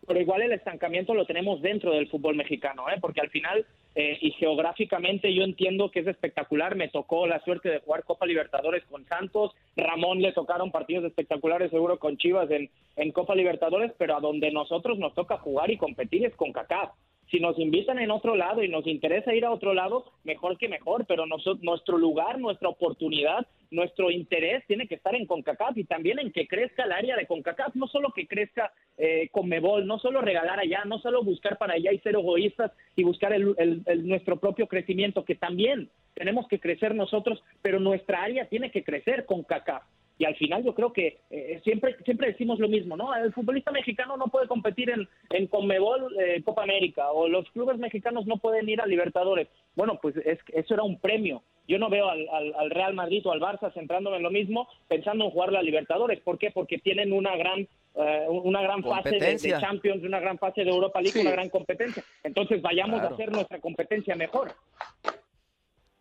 pero 0.08 0.20
igual 0.20 0.42
el 0.42 0.52
estancamiento 0.52 1.14
lo 1.14 1.26
tenemos 1.26 1.62
dentro 1.62 1.94
del 1.94 2.10
fútbol 2.10 2.36
mexicano, 2.36 2.90
¿eh? 2.90 2.98
porque 3.00 3.22
al 3.22 3.30
final 3.30 3.66
eh, 3.94 4.18
y 4.22 4.32
geográficamente 4.32 5.34
yo 5.34 5.44
entiendo 5.44 5.92
que 5.92 6.00
es 6.00 6.08
espectacular. 6.08 6.76
Me 6.76 6.88
tocó 6.88 7.28
la 7.28 7.44
suerte 7.44 7.70
de 7.70 7.80
jugar 7.80 8.04
Copa 8.04 8.26
Libertadores 8.26 8.84
con 8.86 9.06
Santos. 9.06 9.52
Ramón 9.76 10.22
le 10.22 10.32
tocaron 10.32 10.72
partidos 10.72 11.06
espectaculares 11.06 11.72
seguro 11.72 12.00
con 12.00 12.18
Chivas 12.18 12.50
en, 12.52 12.70
en 12.96 13.12
Copa 13.12 13.36
Libertadores, 13.36 13.92
pero 13.98 14.16
a 14.16 14.22
donde 14.22 14.52
nosotros 14.52 14.98
nos 14.98 15.14
toca 15.14 15.38
jugar 15.38 15.72
y 15.72 15.78
competir 15.78 16.26
es 16.26 16.36
con 16.36 16.52
CACAF. 16.52 16.92
Si 17.32 17.40
nos 17.40 17.58
invitan 17.58 17.98
en 18.00 18.12
otro 18.12 18.36
lado 18.36 18.62
y 18.62 18.68
nos 18.68 18.86
interesa 18.86 19.34
ir 19.34 19.46
a 19.46 19.52
otro 19.52 19.74
lado, 19.74 20.04
mejor 20.26 20.58
que 20.58 20.68
mejor, 20.68 21.06
pero 21.08 21.26
nosotros, 21.26 21.64
nuestro 21.64 21.98
lugar, 21.98 22.38
nuestra 22.40 22.68
oportunidad, 22.68 23.48
nuestro 23.72 24.12
interés 24.12 24.66
tiene 24.68 24.86
que 24.86 24.96
estar 24.96 25.16
en 25.16 25.26
CONCACAF 25.26 25.78
y 25.78 25.86
también 25.86 26.20
en 26.20 26.34
que 26.34 26.46
crezca 26.46 26.84
el 26.84 26.92
área 26.92 27.16
de 27.16 27.28
CONCACAF, 27.28 27.74
no 27.76 27.88
solo 27.88 28.12
que 28.14 28.28
crezca 28.28 28.74
eh, 28.98 29.30
Conmebol, 29.32 29.88
no 29.88 29.98
solo 29.98 30.20
regalar 30.20 30.60
allá, 30.60 30.84
no 30.86 31.00
solo 31.00 31.24
buscar 31.24 31.58
para 31.58 31.76
allá 31.76 31.94
y 31.94 32.00
ser 32.00 32.16
egoístas 32.16 32.74
y 32.98 33.04
buscar 33.04 33.32
el, 33.32 33.56
el, 33.58 33.82
el, 33.86 34.06
nuestro 34.06 34.38
propio 34.38 34.68
crecimiento, 34.68 35.24
que 35.24 35.36
también 35.36 35.90
tenemos 36.16 36.50
que 36.50 36.60
crecer 36.60 36.94
nosotros, 36.94 37.42
pero 37.62 37.80
nuestra 37.80 38.24
área 38.24 38.50
tiene 38.50 38.72
que 38.72 38.84
crecer 38.84 39.26
con 39.26 39.44
CACAF 39.44 39.84
y 40.22 40.26
al 40.26 40.36
final 40.36 40.64
yo 40.64 40.76
creo 40.76 40.94
que 40.94 41.18
eh, 41.32 41.60
siempre 41.64 41.96
siempre 42.06 42.28
decimos 42.28 42.60
lo 42.60 42.70
mismo, 42.70 42.96
¿no? 42.96 43.12
El 43.16 43.34
futbolista 43.34 43.72
mexicano 43.72 44.18
no 44.18 44.28
puede 44.28 44.48
competir 44.48 44.92
en, 44.92 45.10
en 45.32 45.48
Conmebol 45.48 46.16
eh, 46.20 46.44
Copa 46.44 46.62
América 46.62 47.12
o 47.12 47.28
los 47.28 47.50
clubes 47.50 47.80
mexicanos 47.80 48.28
no 48.28 48.38
pueden 48.38 48.70
ir 48.70 48.82
a 48.82 48.86
Libertadores. 48.86 49.48
Bueno, 49.76 49.98
pues 50.00 50.16
es, 50.18 50.38
eso 50.54 50.76
era 50.76 50.84
un 50.84 51.00
premio. 51.00 51.42
Yo 51.68 51.80
no 51.80 51.90
veo 51.90 52.08
al, 52.08 52.30
al, 52.30 52.54
al, 52.54 52.70
Real 52.70 52.94
Madrid 52.94 53.26
o 53.26 53.32
al 53.32 53.42
Barça 53.42 53.74
centrándome 53.74 54.18
en 54.18 54.24
lo 54.24 54.30
mismo, 54.30 54.68
pensando 54.88 55.26
en 55.26 55.32
jugar 55.32 55.52
la 55.52 55.64
Libertadores. 55.64 56.20
¿Por 56.20 56.38
qué? 56.38 56.52
Porque 56.52 56.78
tienen 56.78 57.14
una 57.14 57.36
gran 57.36 57.68
uh, 57.96 58.32
una 58.44 58.62
gran 58.62 58.84
fase 58.84 59.18
de, 59.18 59.38
de, 59.38 59.60
Champions, 59.60 60.04
una 60.04 60.20
gran 60.20 60.38
fase 60.38 60.64
de 60.64 60.70
Europa 60.70 61.02
League, 61.02 61.14
sí. 61.14 61.22
una 61.22 61.32
gran 61.32 61.50
competencia. 61.50 62.04
Entonces 62.24 62.62
vayamos 62.62 63.00
claro. 63.00 63.10
a 63.10 63.14
hacer 63.16 63.32
nuestra 63.32 63.60
competencia 63.60 64.16
mejor. 64.16 64.52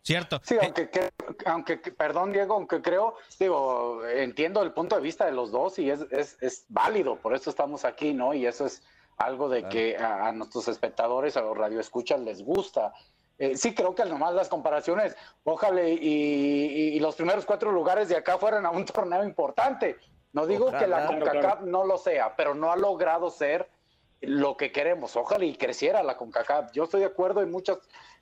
Cierto. 0.03 0.41
Sí, 0.43 0.57
aunque, 0.61 0.91
aunque, 1.45 1.77
perdón 1.77 2.33
Diego, 2.33 2.55
aunque 2.55 2.81
creo, 2.81 3.17
digo, 3.39 4.07
entiendo 4.07 4.63
el 4.63 4.73
punto 4.73 4.97
de 4.97 5.03
vista 5.03 5.27
de 5.27 5.33
los 5.33 5.51
dos 5.51 5.79
y 5.79 5.91
es, 5.91 6.01
es, 6.11 6.39
es 6.41 6.65
válido, 6.69 7.17
por 7.17 7.35
eso 7.35 7.51
estamos 7.51 7.85
aquí, 7.85 8.15
¿no? 8.15 8.33
Y 8.33 8.47
eso 8.47 8.65
es 8.65 8.83
algo 9.19 9.51
de 9.51 9.61
claro. 9.61 9.73
que 9.75 9.97
a, 9.99 10.29
a, 10.29 10.33
nuestros 10.33 10.69
espectadores, 10.69 11.37
a 11.37 11.43
los 11.43 11.57
radioescuchas 11.57 12.19
les 12.21 12.43
gusta. 12.43 12.95
Eh, 13.39 13.57
sí, 13.57 13.75
creo 13.75 13.95
que 13.95 14.05
nomás 14.05 14.35
las 14.35 14.49
comparaciones, 14.49 15.17
ojalá 15.45 15.83
y, 15.83 15.99
y, 16.01 16.97
y, 16.97 17.01
los 17.01 17.17
primeros 17.17 17.45
cuatro 17.47 17.71
lugares 17.71 18.09
de 18.09 18.17
acá 18.17 18.39
fueran 18.39 18.65
a 18.67 18.71
un 18.71 18.85
torneo 18.87 19.25
importante. 19.25 19.99
No 20.33 20.47
digo 20.47 20.67
ojalá, 20.67 20.81
que 20.81 20.87
la 20.87 21.07
CONCACAF 21.07 21.41
claro. 21.41 21.67
no 21.67 21.85
lo 21.85 21.99
sea, 21.99 22.37
pero 22.37 22.55
no 22.55 22.71
ha 22.71 22.77
logrado 22.77 23.31
ser 23.31 23.69
lo 24.21 24.57
que 24.57 24.71
queremos. 24.73 25.17
Ojalá 25.17 25.45
y 25.45 25.57
creciera 25.57 26.03
la 26.03 26.17
CONCACAF. 26.17 26.73
Yo 26.73 26.85
estoy 26.85 27.01
de 27.01 27.07
acuerdo 27.07 27.43
en 27.43 27.51
muchas 27.51 27.79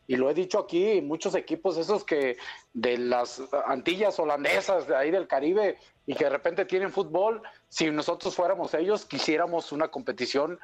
y 0.08 0.16
lo 0.16 0.30
he 0.30 0.34
dicho 0.34 0.58
aquí, 0.58 1.02
muchos 1.02 1.34
equipos 1.34 1.76
esos 1.76 2.02
que 2.02 2.38
de 2.72 2.96
las 2.96 3.42
Antillas 3.66 4.18
holandesas, 4.18 4.88
de 4.88 4.96
ahí 4.96 5.10
del 5.10 5.28
Caribe, 5.28 5.76
y 6.06 6.14
que 6.14 6.24
de 6.24 6.30
repente 6.30 6.64
tienen 6.64 6.90
fútbol, 6.90 7.42
si 7.68 7.90
nosotros 7.90 8.34
fuéramos 8.34 8.72
ellos, 8.72 9.04
quisiéramos 9.04 9.70
una 9.70 9.88
competición 9.88 10.58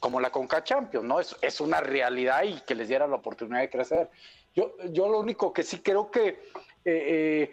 como 0.00 0.18
la 0.18 0.30
Conca 0.30 0.64
Champions, 0.64 1.06
¿no? 1.06 1.20
Es, 1.20 1.60
una 1.60 1.80
realidad 1.80 2.42
y 2.42 2.60
que 2.62 2.74
les 2.74 2.88
diera 2.88 3.06
la 3.06 3.14
oportunidad 3.14 3.60
de 3.60 3.70
crecer. 3.70 4.10
Yo, 4.56 4.74
yo 4.90 5.08
lo 5.08 5.20
único 5.20 5.52
que 5.52 5.62
sí 5.62 5.78
creo 5.78 6.10
que, 6.10 6.26
eh, 6.28 6.40
eh, 6.84 7.50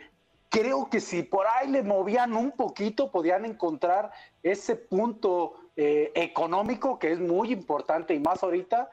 creo 0.49 0.89
que 0.89 0.99
si 0.99 1.21
por 1.21 1.45
ahí 1.45 1.69
le 1.69 1.83
movían 1.83 2.33
un 2.33 2.53
poquito, 2.53 3.11
podían 3.11 3.45
encontrar 3.45 4.11
ese 4.41 4.75
punto 4.75 5.53
eh, 5.75 6.11
económico 6.15 6.97
que 6.97 7.11
es 7.11 7.19
muy 7.19 7.51
importante 7.51 8.15
y 8.15 8.19
más 8.19 8.41
ahorita, 8.41 8.89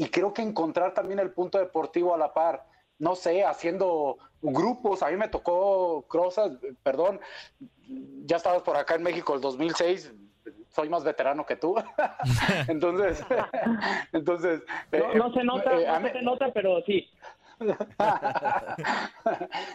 y 0.00 0.08
creo 0.08 0.32
que 0.32 0.40
encontrar 0.40 0.94
también 0.94 1.18
el 1.18 1.30
punto 1.30 1.58
deportivo 1.58 2.14
a 2.14 2.18
la 2.18 2.32
par, 2.32 2.64
no 2.98 3.14
sé, 3.14 3.44
haciendo 3.44 4.16
grupos, 4.40 5.02
a 5.02 5.10
mí 5.10 5.16
me 5.18 5.28
tocó 5.28 6.06
Crozas, 6.08 6.52
perdón, 6.82 7.20
ya 8.24 8.38
estabas 8.38 8.62
por 8.62 8.78
acá 8.78 8.94
en 8.94 9.02
México 9.02 9.34
el 9.34 9.42
2006, 9.42 10.14
soy 10.70 10.88
más 10.88 11.04
veterano 11.04 11.44
que 11.44 11.56
tú, 11.56 11.74
entonces, 12.68 13.22
entonces... 14.14 14.62
No, 14.90 14.98
eh, 14.98 15.16
no 15.16 15.34
se 15.34 15.44
nota, 15.44 15.78
eh, 15.78 16.00
no 16.00 16.08
se 16.08 16.22
nota, 16.22 16.50
pero 16.54 16.80
sí. 16.86 17.06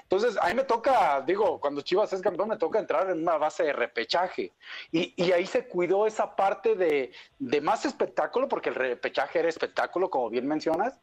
Entonces, 0.04 0.38
a 0.42 0.48
mí 0.48 0.56
me 0.56 0.64
toca, 0.64 1.22
digo, 1.22 1.60
cuando 1.60 1.82
Chivas 1.82 2.12
es 2.14 2.22
campeón, 2.22 2.50
me 2.50 2.58
toca 2.58 2.80
entrar 2.80 3.10
en 3.10 3.22
una 3.22 3.38
base 3.38 3.64
de 3.64 3.74
repechaje. 3.74 4.52
Y, 4.92 5.14
y 5.16 5.32
ahí 5.32 5.46
se 5.46 5.68
cuidó 5.68 6.08
esa 6.08 6.36
parte 6.36 6.76
de, 6.76 7.12
de, 7.40 7.62
más 7.62 7.86
espectáculo, 7.86 8.48
porque 8.48 8.70
el 8.70 8.76
repechaje 8.76 9.40
era 9.40 9.50
espectáculo, 9.50 10.10
como 10.10 10.30
bien 10.30 10.48
mencionas, 10.48 11.00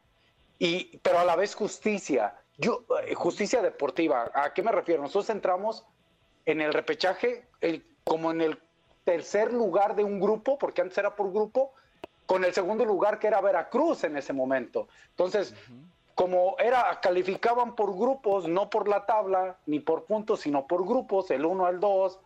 y, 0.59 0.97
pero 0.97 1.19
a 1.19 1.25
la 1.25 1.35
vez 1.35 1.55
justicia. 1.55 2.35
Yo, 2.57 2.83
eh, 3.05 3.15
justicia 3.15 3.61
deportiva. 3.61 4.29
¿A 4.33 4.53
qué 4.53 4.61
me 4.61 4.71
refiero? 4.71 5.01
Nosotros 5.01 5.29
entramos 5.29 5.85
en 6.45 6.61
el 6.61 6.73
repechaje 6.73 7.47
el, 7.61 7.85
como 8.03 8.31
en 8.31 8.41
el 8.41 8.59
tercer 9.05 9.53
lugar 9.53 9.95
de 9.95 10.03
un 10.03 10.19
grupo, 10.19 10.57
porque 10.57 10.81
antes 10.81 10.97
era 10.97 11.15
por 11.15 11.31
grupo, 11.31 11.73
con 12.25 12.43
el 12.45 12.53
segundo 12.53 12.85
lugar 12.85 13.19
que 13.19 13.27
era 13.27 13.41
Veracruz 13.41 14.03
en 14.03 14.17
ese 14.17 14.33
momento. 14.33 14.87
Entonces, 15.11 15.51
uh 15.51 15.73
-huh 15.73 15.92
como 16.15 16.55
era, 16.59 16.99
calificaban 17.01 17.75
por 17.75 17.97
grupos, 17.97 18.47
no 18.47 18.69
por 18.69 18.87
la 18.87 19.05
tabla, 19.05 19.57
ni 19.65 19.79
por 19.79 20.05
puntos, 20.05 20.41
sino 20.41 20.67
por 20.67 20.85
grupos, 20.85 21.31
el 21.31 21.45
1 21.45 21.65
al 21.65 21.79
2, 21.79 22.19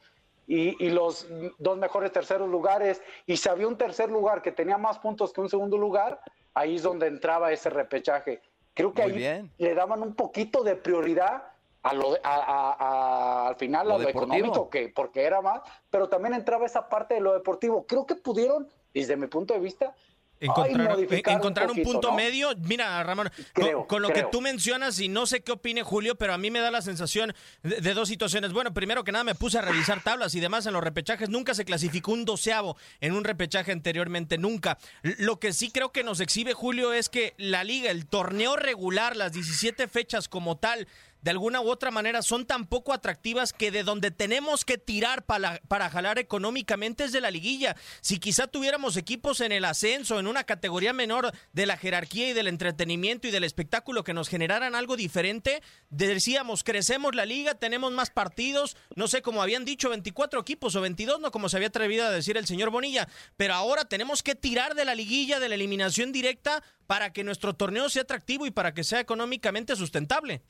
y, 0.47 0.85
y, 0.85 0.89
los 0.89 1.27
dos 1.57 1.77
mejores 1.77 2.11
terceros 2.11 2.49
lugares, 2.49 3.01
y 3.25 3.35
si 3.37 3.49
había 3.49 3.67
un 3.67 3.77
tercer 3.77 4.09
lugar 4.09 4.41
que 4.41 4.51
tenía 4.51 4.77
más 4.77 4.97
puntos 4.99 5.33
que 5.33 5.41
un 5.41 5.49
segundo 5.49 5.77
lugar, 5.77 6.21
ahí 6.53 6.75
es 6.75 6.83
donde 6.83 7.07
entraba 7.07 7.51
ese 7.51 7.69
repechaje. 7.69 8.41
Creo 8.73 8.93
que 8.93 9.01
Muy 9.03 9.11
ahí 9.11 9.17
bien. 9.17 9.51
le 9.57 9.73
daban 9.75 10.01
un 10.01 10.15
poquito 10.15 10.63
de 10.63 10.75
prioridad 10.75 11.43
a 11.83 11.93
lo 11.93 12.13
de, 12.13 12.19
a, 12.23 12.35
a, 12.35 12.75
a, 12.79 13.47
al 13.49 13.55
final 13.55 13.87
lo 13.87 13.95
a 13.95 13.97
lo 13.99 14.05
deportivo. 14.05 14.35
económico, 14.35 14.69
que, 14.69 14.89
porque 14.89 15.23
era 15.23 15.41
más, 15.41 15.61
pero 15.89 16.07
también 16.09 16.33
entraba 16.33 16.65
esa 16.65 16.87
parte 16.87 17.15
de 17.15 17.21
lo 17.21 17.33
deportivo. 17.33 17.85
Creo 17.85 18.05
que 18.05 18.15
pudieron, 18.15 18.67
desde 18.93 19.15
mi 19.17 19.27
punto 19.27 19.53
de 19.53 19.59
vista, 19.59 19.95
Encontrar, 20.39 20.97
Ay, 20.97 21.21
encontrar 21.25 21.67
un, 21.67 21.71
poquito, 21.71 21.89
un, 21.89 21.93
punto 21.93 22.09
¿no? 22.09 22.15
medio. 22.15 22.53
Mira, 22.59 23.01
Ramón, 23.03 23.31
creo, 23.53 23.79
con, 23.79 23.87
con, 23.87 24.01
lo 24.01 24.09
creo. 24.09 24.25
que 24.25 24.31
tú 24.31 24.41
mencionas, 24.41 24.99
y 24.99 25.09
no 25.09 25.25
sé 25.25 25.41
qué 25.41 25.53
opine 25.53 25.83
Julio, 25.83 26.15
pero 26.15 26.33
a 26.33 26.37
mí 26.37 26.51
me 26.51 26.59
da 26.59 26.69
la 26.69 26.81
sensación 26.81 27.33
de, 27.63 27.81
de, 27.81 27.93
dos 27.93 28.07
situaciones. 28.07 28.53
Bueno, 28.53 28.73
primero 28.73 29.03
que 29.03 29.11
nada 29.11 29.23
me 29.23 29.35
puse 29.35 29.57
a 29.57 29.61
revisar 29.61 30.03
tablas 30.03 30.35
y 30.35 30.39
demás 30.39 30.65
en 30.65 30.73
los 30.73 30.83
repechajes. 30.83 31.29
Nunca 31.29 31.53
se 31.53 31.65
clasificó 31.65 32.11
un 32.11 32.25
doceavo 32.25 32.77
en 33.01 33.13
un 33.13 33.23
repechaje 33.23 33.71
anteriormente, 33.71 34.37
nunca. 34.37 34.77
Lo 35.01 35.39
que 35.39 35.53
sí 35.53 35.71
creo 35.71 35.91
que 35.91 36.03
nos 36.03 36.19
exhibe 36.19 36.53
Julio 36.53 36.93
es 36.93 37.09
que 37.09 37.33
la 37.37 37.63
liga, 37.63 37.91
el 37.91 38.05
torneo 38.05 38.55
regular, 38.55 39.15
las 39.15 39.33
17 39.33 39.87
fechas 39.87 40.27
como 40.27 40.57
tal, 40.57 40.87
de 41.27 41.31
alguna 41.31 41.59
u 41.59 41.69
otra 41.69 41.91
manera 41.91 42.21
son 42.21 42.45
tan 42.45 42.67
poco 42.67 42.93
atractivas 42.93 43.51
que 43.51 43.69
de 43.69 43.83
donde 43.83 44.11
tenemos 44.11 44.63
que 44.63 44.77
tirar 44.77 45.25
para, 45.25 45.59
para 45.67 45.89
jalar 45.89 46.19
económicamente 46.19 47.03
es 47.03 47.11
de 47.11 47.19
la 47.19 47.31
liguilla. 47.31 47.75
Si 47.99 48.17
quizá 48.17 48.47
tuviéramos 48.47 48.95
equipos 48.95 49.41
en 49.41 49.51
el 49.51 49.65
ascenso, 49.65 50.19
en 50.19 50.27
una 50.27 50.45
categoría 50.45 50.93
menor 50.93 51.33
de 51.51 51.65
la 51.65 51.75
jerarquía 51.75 52.29
y 52.29 52.33
del 52.33 52.47
entretenimiento 52.47 53.27
y 53.27 53.31
del 53.31 53.43
espectáculo 53.43 54.05
que 54.05 54.13
nos 54.13 54.29
generaran 54.29 54.73
algo 54.73 54.95
diferente, 54.95 55.61
decíamos, 55.89 56.63
crecemos 56.63 57.13
la 57.13 57.25
liga, 57.25 57.55
tenemos 57.55 57.91
más 57.91 58.09
partidos, 58.09 58.77
no 58.95 59.09
sé, 59.09 59.21
como 59.21 59.41
habían 59.41 59.65
dicho, 59.65 59.89
24 59.89 60.39
equipos 60.39 60.77
o 60.77 60.81
22, 60.81 61.19
no 61.19 61.31
como 61.31 61.49
se 61.49 61.57
había 61.57 61.67
atrevido 61.67 62.05
a 62.05 62.09
decir 62.09 62.37
el 62.37 62.47
señor 62.47 62.69
Bonilla, 62.69 63.09
pero 63.35 63.53
ahora 63.53 63.83
tenemos 63.83 64.23
que 64.23 64.35
tirar 64.35 64.75
de 64.75 64.85
la 64.85 64.95
liguilla, 64.95 65.41
de 65.41 65.49
la 65.49 65.55
eliminación 65.55 66.13
directa, 66.13 66.63
para 66.85 67.11
que 67.11 67.25
nuestro 67.25 67.53
torneo 67.53 67.89
sea 67.89 68.03
atractivo 68.03 68.45
y 68.45 68.51
para 68.51 68.73
que 68.73 68.85
sea 68.85 69.01
económicamente 69.01 69.75
sustentable. 69.75 70.41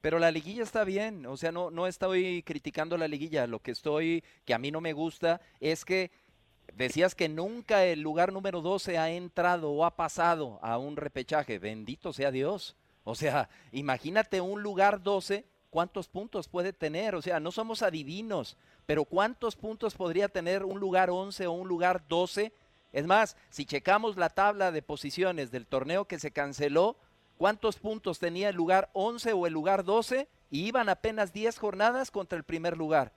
Pero 0.00 0.18
la 0.18 0.30
liguilla 0.30 0.62
está 0.62 0.84
bien, 0.84 1.26
o 1.26 1.36
sea, 1.36 1.52
no, 1.52 1.70
no 1.70 1.86
estoy 1.86 2.42
criticando 2.42 2.96
la 2.96 3.08
liguilla, 3.08 3.46
lo 3.46 3.60
que 3.60 3.72
estoy, 3.72 4.22
que 4.44 4.54
a 4.54 4.58
mí 4.58 4.70
no 4.70 4.80
me 4.80 4.92
gusta, 4.92 5.40
es 5.60 5.84
que 5.84 6.10
decías 6.74 7.14
que 7.14 7.28
nunca 7.28 7.84
el 7.84 8.00
lugar 8.00 8.32
número 8.32 8.60
12 8.60 8.98
ha 8.98 9.10
entrado 9.10 9.70
o 9.70 9.84
ha 9.84 9.96
pasado 9.96 10.58
a 10.62 10.78
un 10.78 10.96
repechaje, 10.96 11.58
bendito 11.58 12.12
sea 12.12 12.30
Dios. 12.30 12.76
O 13.04 13.14
sea, 13.14 13.48
imagínate 13.72 14.40
un 14.40 14.62
lugar 14.62 15.02
12, 15.02 15.44
¿cuántos 15.70 16.08
puntos 16.08 16.48
puede 16.48 16.72
tener? 16.72 17.14
O 17.14 17.22
sea, 17.22 17.40
no 17.40 17.52
somos 17.52 17.82
adivinos, 17.82 18.56
pero 18.84 19.04
¿cuántos 19.04 19.56
puntos 19.56 19.94
podría 19.94 20.28
tener 20.28 20.64
un 20.64 20.80
lugar 20.80 21.10
11 21.10 21.46
o 21.46 21.52
un 21.52 21.68
lugar 21.68 22.04
12? 22.08 22.52
Es 22.92 23.06
más, 23.06 23.36
si 23.50 23.64
checamos 23.64 24.16
la 24.16 24.30
tabla 24.30 24.72
de 24.72 24.82
posiciones 24.82 25.50
del 25.50 25.66
torneo 25.66 26.06
que 26.06 26.18
se 26.18 26.30
canceló, 26.30 26.96
¿cuántos 27.36 27.78
puntos 27.78 28.18
tenía 28.18 28.48
el 28.48 28.56
lugar 28.56 28.90
11 28.92 29.32
o 29.32 29.46
el 29.46 29.52
lugar 29.52 29.84
12? 29.84 30.28
Y 30.50 30.66
iban 30.66 30.88
apenas 30.88 31.32
10 31.32 31.58
jornadas 31.58 32.10
contra 32.10 32.38
el 32.38 32.44
primer 32.44 32.76
lugar. 32.76 33.12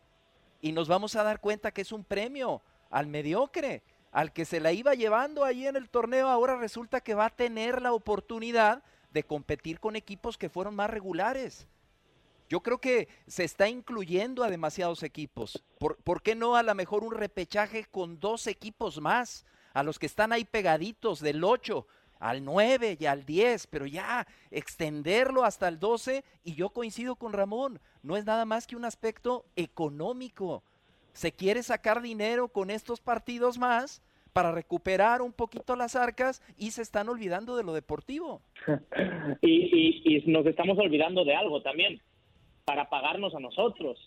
Y 0.62 0.72
nos 0.72 0.88
vamos 0.88 1.16
a 1.16 1.24
dar 1.24 1.40
cuenta 1.40 1.72
que 1.72 1.82
es 1.82 1.92
un 1.92 2.04
premio 2.04 2.62
al 2.90 3.08
mediocre, 3.08 3.84
al 4.12 4.34
que 4.34 4.46
se 4.46 4.60
la 4.60 4.72
iba 4.72 4.96
llevando 4.96 5.44
ahí 5.44 5.68
en 5.68 5.76
el 5.76 5.90
torneo, 5.90 6.28
ahora 6.28 6.58
resulta 6.58 7.02
que 7.02 7.14
va 7.14 7.26
a 7.26 7.30
tener 7.30 7.82
la 7.82 7.94
oportunidad 7.94 8.84
de 9.12 9.24
competir 9.24 9.80
con 9.80 9.96
equipos 9.96 10.38
que 10.38 10.50
fueron 10.50 10.76
más 10.76 10.90
regulares. 10.90 11.68
Yo 12.50 12.62
creo 12.62 12.80
que 12.80 13.08
se 13.28 13.44
está 13.44 13.70
incluyendo 13.70 14.44
a 14.44 14.50
demasiados 14.50 15.04
equipos. 15.04 15.64
¿Por, 15.78 15.98
¿Por, 15.98 16.24
qué 16.24 16.34
no 16.34 16.56
a 16.56 16.64
lo 16.64 16.74
mejor 16.74 17.04
un 17.04 17.14
repechaje 17.14 17.86
con 17.86 18.20
dos 18.20 18.48
equipos 18.48 19.00
más? 19.00 19.46
A 19.74 19.84
los 19.84 20.00
que 20.00 20.08
están 20.08 20.34
ahí 20.34 20.46
pegaditos 20.46 21.20
del 21.20 21.44
8 21.44 21.86
al 22.20 22.44
9 22.44 22.98
y 23.00 23.06
al 23.06 23.26
10, 23.26 23.68
pero 23.68 23.86
ya 23.86 24.28
extenderlo 24.52 25.44
hasta 25.44 25.68
el 25.68 25.80
12 25.80 26.24
y 26.44 26.56
yo 26.56 26.70
coincido 26.70 27.16
con 27.16 27.34
Ramón, 27.34 27.80
no 28.04 28.18
es 28.18 28.26
nada 28.26 28.46
más 28.46 28.68
que 28.68 28.76
un 28.76 28.86
aspecto 28.86 29.46
económico. 29.56 30.64
Se 31.14 31.32
quiere 31.32 31.64
sacar 31.64 32.02
dinero 32.02 32.50
con 32.50 32.70
estos 32.70 33.02
partidos 33.02 33.58
más 33.58 34.02
para 34.34 34.52
recuperar 34.52 35.22
un 35.22 35.34
poquito 35.34 35.76
las 35.76 35.96
arcas 35.96 36.42
y 36.58 36.72
se 36.72 36.82
están 36.82 37.10
olvidando 37.10 37.56
de 37.58 37.64
lo 37.64 37.74
deportivo. 37.74 38.42
y, 39.42 39.52
y, 39.52 40.18
y 40.18 40.32
nos 40.32 40.46
estamos 40.46 40.78
olvidando 40.78 41.26
de 41.26 41.36
algo 41.36 41.62
también 41.62 42.02
para 42.66 42.90
pagarnos 42.90 43.34
a 43.34 43.40
nosotros 43.40 43.98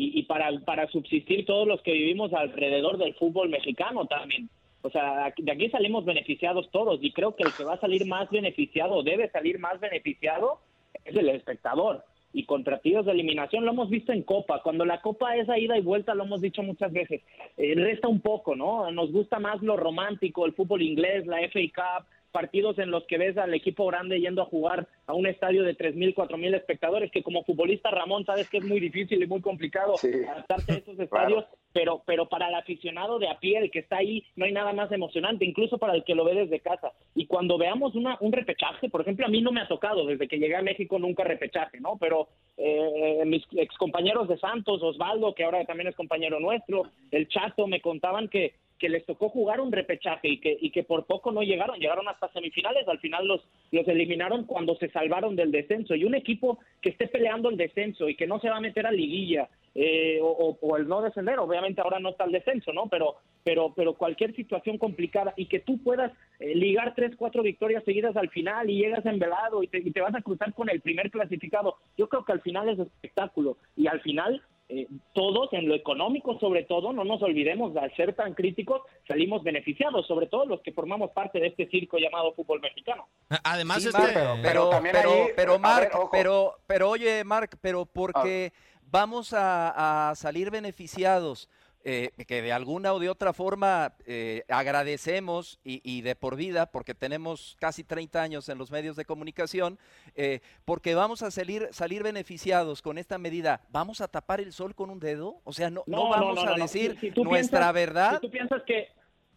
y, 0.00 0.22
para, 0.22 0.48
para 0.60 0.86
subsistir 0.88 1.44
todos 1.44 1.66
los 1.66 1.82
que 1.82 1.92
vivimos 1.92 2.32
alrededor 2.32 2.98
del 2.98 3.14
fútbol 3.14 3.48
mexicano 3.48 4.06
también. 4.06 4.48
O 4.82 4.90
sea, 4.90 5.32
de 5.36 5.52
aquí 5.52 5.68
salimos 5.70 6.04
beneficiados 6.04 6.70
todos 6.70 7.00
y 7.02 7.12
creo 7.12 7.34
que 7.34 7.42
el 7.42 7.54
que 7.54 7.64
va 7.64 7.74
a 7.74 7.80
salir 7.80 8.06
más 8.06 8.30
beneficiado, 8.30 9.02
debe 9.02 9.30
salir 9.30 9.58
más 9.58 9.80
beneficiado, 9.80 10.60
es 11.04 11.16
el 11.16 11.28
espectador. 11.28 12.04
Y 12.32 12.44
contra 12.44 12.76
partidos 12.76 13.06
de 13.06 13.12
eliminación 13.12 13.64
lo 13.64 13.72
hemos 13.72 13.88
visto 13.88 14.12
en 14.12 14.22
Copa. 14.22 14.62
Cuando 14.62 14.84
la 14.84 15.00
Copa 15.00 15.34
es 15.36 15.48
a 15.48 15.58
ida 15.58 15.78
y 15.78 15.80
vuelta, 15.80 16.14
lo 16.14 16.24
hemos 16.24 16.40
dicho 16.40 16.62
muchas 16.62 16.92
veces, 16.92 17.22
eh, 17.56 17.74
resta 17.74 18.06
un 18.06 18.20
poco, 18.20 18.54
¿no? 18.54 18.90
Nos 18.92 19.10
gusta 19.10 19.38
más 19.38 19.62
lo 19.62 19.76
romántico, 19.76 20.44
el 20.44 20.52
fútbol 20.52 20.82
inglés, 20.82 21.26
la 21.26 21.40
FA 21.40 21.60
Cup, 21.74 22.06
partidos 22.30 22.78
en 22.78 22.90
los 22.90 23.04
que 23.06 23.18
ves 23.18 23.36
al 23.38 23.54
equipo 23.54 23.86
grande 23.86 24.20
yendo 24.20 24.42
a 24.42 24.46
jugar 24.46 24.86
a 25.06 25.14
un 25.14 25.26
estadio 25.26 25.62
de 25.62 25.76
3.000, 25.76 26.14
4.000 26.14 26.54
espectadores, 26.54 27.10
que 27.10 27.22
como 27.22 27.44
futbolista, 27.44 27.90
Ramón, 27.90 28.24
sabes 28.24 28.48
que 28.48 28.58
es 28.58 28.64
muy 28.64 28.80
difícil 28.80 29.22
y 29.22 29.26
muy 29.26 29.40
complicado 29.40 29.96
sí. 29.96 30.10
adaptarse 30.28 30.72
a 30.72 30.76
esos 30.76 30.98
estadios, 30.98 31.44
claro. 31.44 31.58
pero, 31.72 32.02
pero 32.06 32.28
para 32.28 32.48
el 32.48 32.54
aficionado 32.54 33.18
de 33.18 33.28
a 33.28 33.38
pie, 33.38 33.58
el 33.58 33.70
que 33.70 33.80
está 33.80 33.96
ahí, 33.96 34.24
no 34.36 34.44
hay 34.44 34.52
nada 34.52 34.72
más 34.72 34.92
emocionante, 34.92 35.44
incluso 35.44 35.78
para 35.78 35.94
el 35.94 36.04
que 36.04 36.14
lo 36.14 36.24
ve 36.24 36.34
desde 36.34 36.60
casa. 36.60 36.92
Y 37.14 37.26
cuando 37.26 37.58
veamos 37.58 37.94
una, 37.94 38.16
un 38.20 38.32
repechaje, 38.32 38.88
por 38.88 39.00
ejemplo, 39.00 39.26
a 39.26 39.30
mí 39.30 39.40
no 39.40 39.52
me 39.52 39.60
ha 39.60 39.68
tocado, 39.68 40.06
desde 40.06 40.28
que 40.28 40.38
llegué 40.38 40.56
a 40.56 40.62
México 40.62 40.98
nunca 40.98 41.24
repechaje, 41.24 41.80
¿no? 41.80 41.96
Pero 41.98 42.28
eh, 42.56 43.22
mis 43.24 43.44
excompañeros 43.52 44.28
de 44.28 44.38
Santos, 44.38 44.82
Osvaldo, 44.82 45.34
que 45.34 45.44
ahora 45.44 45.64
también 45.64 45.88
es 45.88 45.96
compañero 45.96 46.40
nuestro, 46.40 46.82
el 47.10 47.28
Chato, 47.28 47.66
me 47.66 47.80
contaban 47.80 48.28
que 48.28 48.54
que 48.78 48.88
les 48.88 49.04
tocó 49.04 49.28
jugar 49.28 49.60
un 49.60 49.72
repechaje 49.72 50.28
y 50.28 50.40
que, 50.40 50.56
y 50.60 50.70
que 50.70 50.84
por 50.84 51.06
poco 51.06 51.32
no 51.32 51.42
llegaron, 51.42 51.78
llegaron 51.78 52.08
hasta 52.08 52.32
semifinales, 52.32 52.86
al 52.88 53.00
final 53.00 53.26
los, 53.26 53.46
los 53.72 53.86
eliminaron 53.88 54.44
cuando 54.44 54.76
se 54.76 54.88
salvaron 54.90 55.36
del 55.36 55.50
descenso. 55.50 55.94
Y 55.94 56.04
un 56.04 56.14
equipo 56.14 56.58
que 56.80 56.90
esté 56.90 57.08
peleando 57.08 57.48
el 57.48 57.56
descenso 57.56 58.08
y 58.08 58.14
que 58.14 58.26
no 58.26 58.40
se 58.40 58.50
va 58.50 58.56
a 58.56 58.60
meter 58.60 58.86
a 58.86 58.92
liguilla 58.92 59.48
eh, 59.74 60.18
o, 60.22 60.58
o, 60.60 60.76
el 60.76 60.88
no 60.88 61.02
descender, 61.02 61.38
obviamente 61.38 61.80
ahora 61.80 62.00
no 62.00 62.10
está 62.10 62.24
el 62.24 62.32
descenso, 62.32 62.72
¿no? 62.72 62.88
Pero, 62.88 63.16
pero, 63.44 63.72
pero 63.76 63.94
cualquier 63.94 64.34
situación 64.34 64.78
complicada 64.78 65.34
y 65.36 65.46
que 65.46 65.60
tú 65.60 65.82
puedas 65.82 66.12
eh, 66.40 66.54
ligar 66.54 66.94
tres, 66.94 67.14
cuatro 67.16 67.42
victorias 67.42 67.84
seguidas 67.84 68.16
al 68.16 68.28
final 68.30 68.70
y 68.70 68.78
llegas 68.78 69.06
envelado 69.06 69.62
y 69.62 69.68
te, 69.68 69.78
y 69.78 69.90
te 69.90 70.00
vas 70.00 70.14
a 70.14 70.22
cruzar 70.22 70.52
con 70.54 70.68
el 70.68 70.80
primer 70.80 71.10
clasificado, 71.10 71.76
yo 71.96 72.08
creo 72.08 72.24
que 72.24 72.32
al 72.32 72.40
final 72.40 72.68
es 72.68 72.78
espectáculo 72.78 73.56
y 73.76 73.86
al 73.86 74.00
final 74.00 74.42
eh, 74.68 74.86
todos, 75.14 75.52
en 75.52 75.66
lo 75.68 75.74
económico 75.74 76.38
sobre 76.38 76.64
todo, 76.64 76.92
no 76.92 77.04
nos 77.04 77.22
olvidemos, 77.22 77.74
al 77.76 77.94
ser 77.96 78.14
tan 78.14 78.34
críticos, 78.34 78.82
salimos 79.06 79.42
beneficiados, 79.42 80.06
sobre 80.06 80.26
todo 80.26 80.44
los 80.46 80.60
que 80.60 80.72
formamos 80.72 81.10
parte 81.12 81.40
de 81.40 81.46
este 81.48 81.68
circo 81.68 81.96
llamado 81.98 82.32
fútbol 82.34 82.60
mexicano. 82.60 83.06
Además, 83.44 83.82
sí, 83.82 83.88
este... 83.88 83.98
Mark, 84.00 84.12
pero, 84.14 84.34
pero, 84.42 84.68
también 84.68 84.94
pero, 84.96 85.10
ahí- 85.10 85.28
pero, 85.34 85.58
Mark, 85.58 85.90
ver, 85.92 86.02
pero, 86.12 86.54
pero 86.66 86.90
oye, 86.90 87.24
Mark, 87.24 87.50
pero 87.60 87.86
porque 87.86 88.52
vamos 88.82 89.32
a, 89.32 90.10
a 90.10 90.14
salir 90.14 90.50
beneficiados, 90.50 91.48
eh, 91.84 92.10
que 92.26 92.42
de 92.42 92.52
alguna 92.52 92.92
o 92.92 92.98
de 92.98 93.08
otra 93.08 93.32
forma 93.32 93.94
eh, 94.06 94.42
agradecemos 94.48 95.58
y, 95.64 95.80
y 95.84 96.02
de 96.02 96.14
por 96.16 96.36
vida, 96.36 96.66
porque 96.70 96.94
tenemos 96.94 97.56
casi 97.60 97.84
30 97.84 98.20
años 98.22 98.48
en 98.48 98.58
los 98.58 98.70
medios 98.70 98.96
de 98.96 99.04
comunicación, 99.04 99.78
eh, 100.14 100.40
porque 100.64 100.94
vamos 100.94 101.22
a 101.22 101.30
salir, 101.30 101.68
salir 101.72 102.02
beneficiados 102.02 102.82
con 102.82 102.98
esta 102.98 103.18
medida, 103.18 103.62
¿vamos 103.70 104.00
a 104.00 104.08
tapar 104.08 104.40
el 104.40 104.52
sol 104.52 104.74
con 104.74 104.90
un 104.90 104.98
dedo? 104.98 105.40
O 105.44 105.52
sea, 105.52 105.70
no, 105.70 105.84
no, 105.86 106.08
vamos 106.10 106.44
a 106.44 106.54
decir 106.54 106.92
Si- 107.00 107.08
si 107.08 107.10
tú 107.12 107.24
nuestra 107.24 107.70
verdad. 107.72 108.14
Si 108.20 108.26
tú 108.26 108.30
piensas 108.30 108.62
que 108.66 108.88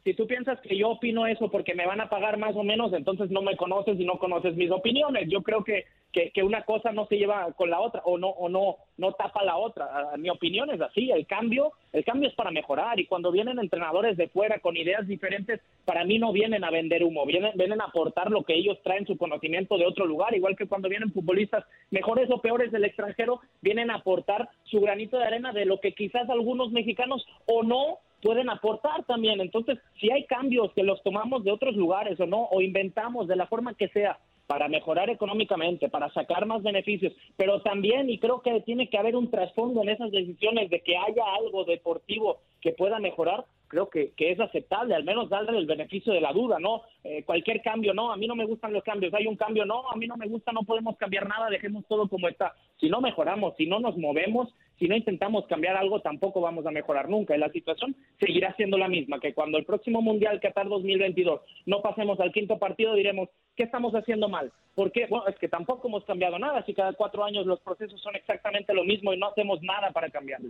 si 0.03 0.13
tú 0.15 0.25
piensas 0.25 0.59
que 0.61 0.75
yo 0.75 0.89
opino 0.89 1.27
eso 1.27 1.49
porque 1.49 1.75
me 1.75 1.85
van 1.85 2.01
a 2.01 2.09
pagar 2.09 2.37
más 2.37 2.55
o 2.55 2.63
menos, 2.63 2.91
entonces 2.93 3.29
no 3.29 3.41
me 3.41 3.55
conoces 3.55 3.99
y 3.99 4.05
no 4.05 4.17
conoces 4.17 4.55
mis 4.55 4.71
opiniones. 4.71 5.29
Yo 5.29 5.43
creo 5.43 5.63
que, 5.63 5.85
que, 6.11 6.43
una 6.43 6.63
cosa 6.63 6.91
no 6.91 7.05
se 7.05 7.17
lleva 7.17 7.51
con 7.53 7.69
la 7.69 7.79
otra 7.79 8.01
o 8.05 8.17
no 8.17 8.29
o 8.29 8.49
no 8.49 8.77
no 8.97 9.13
tapa 9.13 9.43
la 9.43 9.57
otra. 9.57 9.89
Ah, 9.91 10.17
Mi 10.17 10.29
opinión 10.29 10.71
es 10.71 10.81
así. 10.81 11.11
El 11.11 11.27
cambio 11.27 11.73
el 11.93 12.03
cambio 12.03 12.29
es 12.29 12.35
para 12.35 12.51
mejorar 12.51 12.99
y 12.99 13.05
cuando 13.05 13.31
vienen 13.31 13.59
entrenadores 13.59 14.17
de 14.17 14.29
fuera 14.29 14.59
con 14.59 14.77
ideas 14.77 15.05
diferentes, 15.07 15.59
para 15.85 16.03
mí 16.03 16.17
no 16.17 16.31
vienen 16.31 16.63
a 16.63 16.71
vender 16.71 17.03
humo, 17.03 17.25
vienen 17.25 17.51
vienen 17.55 17.81
a 17.81 17.85
aportar 17.85 18.31
lo 18.31 18.43
que 18.43 18.55
ellos 18.55 18.79
traen 18.83 19.05
su 19.05 19.17
conocimiento 19.17 19.77
de 19.77 19.85
otro 19.85 20.05
lugar, 20.05 20.33
igual 20.33 20.55
que 20.55 20.67
cuando 20.67 20.89
vienen 20.89 21.11
futbolistas 21.11 21.65
mejores 21.91 22.29
o 22.31 22.41
peores 22.41 22.71
del 22.71 22.85
extranjero, 22.85 23.41
vienen 23.61 23.91
a 23.91 23.95
aportar 23.95 24.49
su 24.63 24.79
granito 24.79 25.17
de 25.17 25.25
arena 25.25 25.51
de 25.51 25.65
lo 25.65 25.79
que 25.79 25.93
quizás 25.93 26.29
algunos 26.29 26.71
mexicanos 26.71 27.25
o 27.45 27.61
no 27.63 27.99
pueden 28.21 28.49
aportar 28.49 29.03
también. 29.05 29.41
Entonces, 29.41 29.79
si 29.99 30.12
hay 30.12 30.25
cambios 30.25 30.71
que 30.73 30.84
los 30.84 31.01
tomamos 31.03 31.43
de 31.43 31.51
otros 31.51 31.75
lugares 31.75 32.19
o 32.19 32.25
no, 32.25 32.45
o 32.51 32.62
inventamos 32.62 33.27
de 33.27 33.36
la 33.36 33.47
forma 33.47 33.73
que 33.73 33.88
sea 33.89 34.19
para 34.47 34.67
mejorar 34.67 35.10
económicamente, 35.10 35.88
para 35.88 36.12
sacar 36.12 36.45
más 36.45 36.62
beneficios, 36.62 37.13
pero 37.38 37.62
también, 37.62 38.10
y 38.10 38.19
creo 38.19 38.41
que 38.41 38.60
tiene 38.62 38.89
que 38.89 38.97
haber 38.97 39.15
un 39.15 39.31
trasfondo 39.31 39.81
en 39.81 39.89
esas 39.89 40.12
decisiones 40.12 40.69
de 40.69 40.81
que 40.81 40.97
haya 40.97 41.23
algo 41.39 41.63
deportivo 41.63 42.39
que 42.60 42.73
pueda 42.73 42.99
mejorar, 42.99 43.45
creo 43.71 43.89
que, 43.89 44.12
que 44.17 44.31
es 44.34 44.39
aceptable, 44.41 44.93
al 44.93 45.05
menos 45.05 45.29
darle 45.29 45.57
el 45.57 45.65
beneficio 45.65 46.12
de 46.12 46.19
la 46.19 46.34
duda, 46.34 46.60
¿no? 46.60 46.81
Eh, 47.05 47.23
cualquier 47.23 47.62
cambio, 47.62 47.93
no, 47.93 48.12
a 48.12 48.17
mí 48.17 48.27
no 48.27 48.36
me 48.36 48.45
gustan 48.45 48.73
los 48.73 48.84
cambios, 48.84 49.13
hay 49.13 49.27
un 49.27 49.38
cambio, 49.38 49.65
no, 49.65 49.89
a 49.89 49.95
mí 49.95 50.07
no 50.07 50.17
me 50.17 50.27
gusta, 50.27 50.51
no 50.51 50.63
podemos 50.63 50.97
cambiar 50.97 51.25
nada, 51.25 51.49
dejemos 51.49 51.86
todo 51.88 52.10
como 52.10 52.27
está. 52.27 52.53
Si 52.81 52.89
no 52.89 52.99
mejoramos, 52.99 53.55
si 53.55 53.67
no 53.67 53.79
nos 53.79 53.95
movemos, 53.95 54.53
si 54.77 54.89
no 54.89 54.95
intentamos 54.97 55.47
cambiar 55.47 55.77
algo, 55.77 56.01
tampoco 56.01 56.41
vamos 56.41 56.65
a 56.65 56.71
mejorar 56.71 57.07
nunca. 57.07 57.34
Y 57.34 57.39
la 57.39 57.49
situación 57.49 57.95
seguirá 58.19 58.53
siendo 58.57 58.77
la 58.77 58.89
misma, 58.89 59.21
que 59.21 59.34
cuando 59.34 59.57
el 59.57 59.63
próximo 59.63 60.01
Mundial 60.01 60.41
Qatar 60.41 60.67
2022 60.67 61.39
no 61.65 61.81
pasemos 61.81 62.19
al 62.19 62.34
quinto 62.34 62.60
partido, 62.60 62.93
diremos, 62.95 63.29
¿qué 63.55 63.63
estamos 63.63 63.93
haciendo 63.93 64.27
mal? 64.27 64.51
¿Por 64.75 64.91
qué? 64.91 65.07
Bueno, 65.07 65.27
es 65.27 65.38
que 65.39 65.47
tampoco 65.47 65.88
hemos 65.88 66.03
cambiado 66.03 66.38
nada, 66.38 66.62
si 66.65 66.73
cada 66.73 66.91
cuatro 66.91 67.23
años 67.23 67.45
los 67.45 67.62
procesos 67.62 68.01
son 68.01 68.17
exactamente 68.17 68.73
lo 68.73 68.84
mismo 68.84 69.13
y 69.13 69.17
no 69.17 69.27
hacemos 69.27 69.62
nada 69.62 69.91
para 69.91 70.10
cambiarlo. 70.10 70.49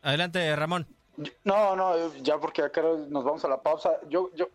Adelante, 0.00 0.56
Ramón. 0.56 0.99
No, 1.44 1.76
no, 1.76 2.14
ya 2.16 2.38
porque 2.38 2.62
acá 2.62 2.82
nos 2.82 3.24
vamos 3.24 3.44
a 3.44 3.48
la 3.48 3.60
pausa. 3.60 3.98
Yo, 4.08 4.30
yo 4.34 4.48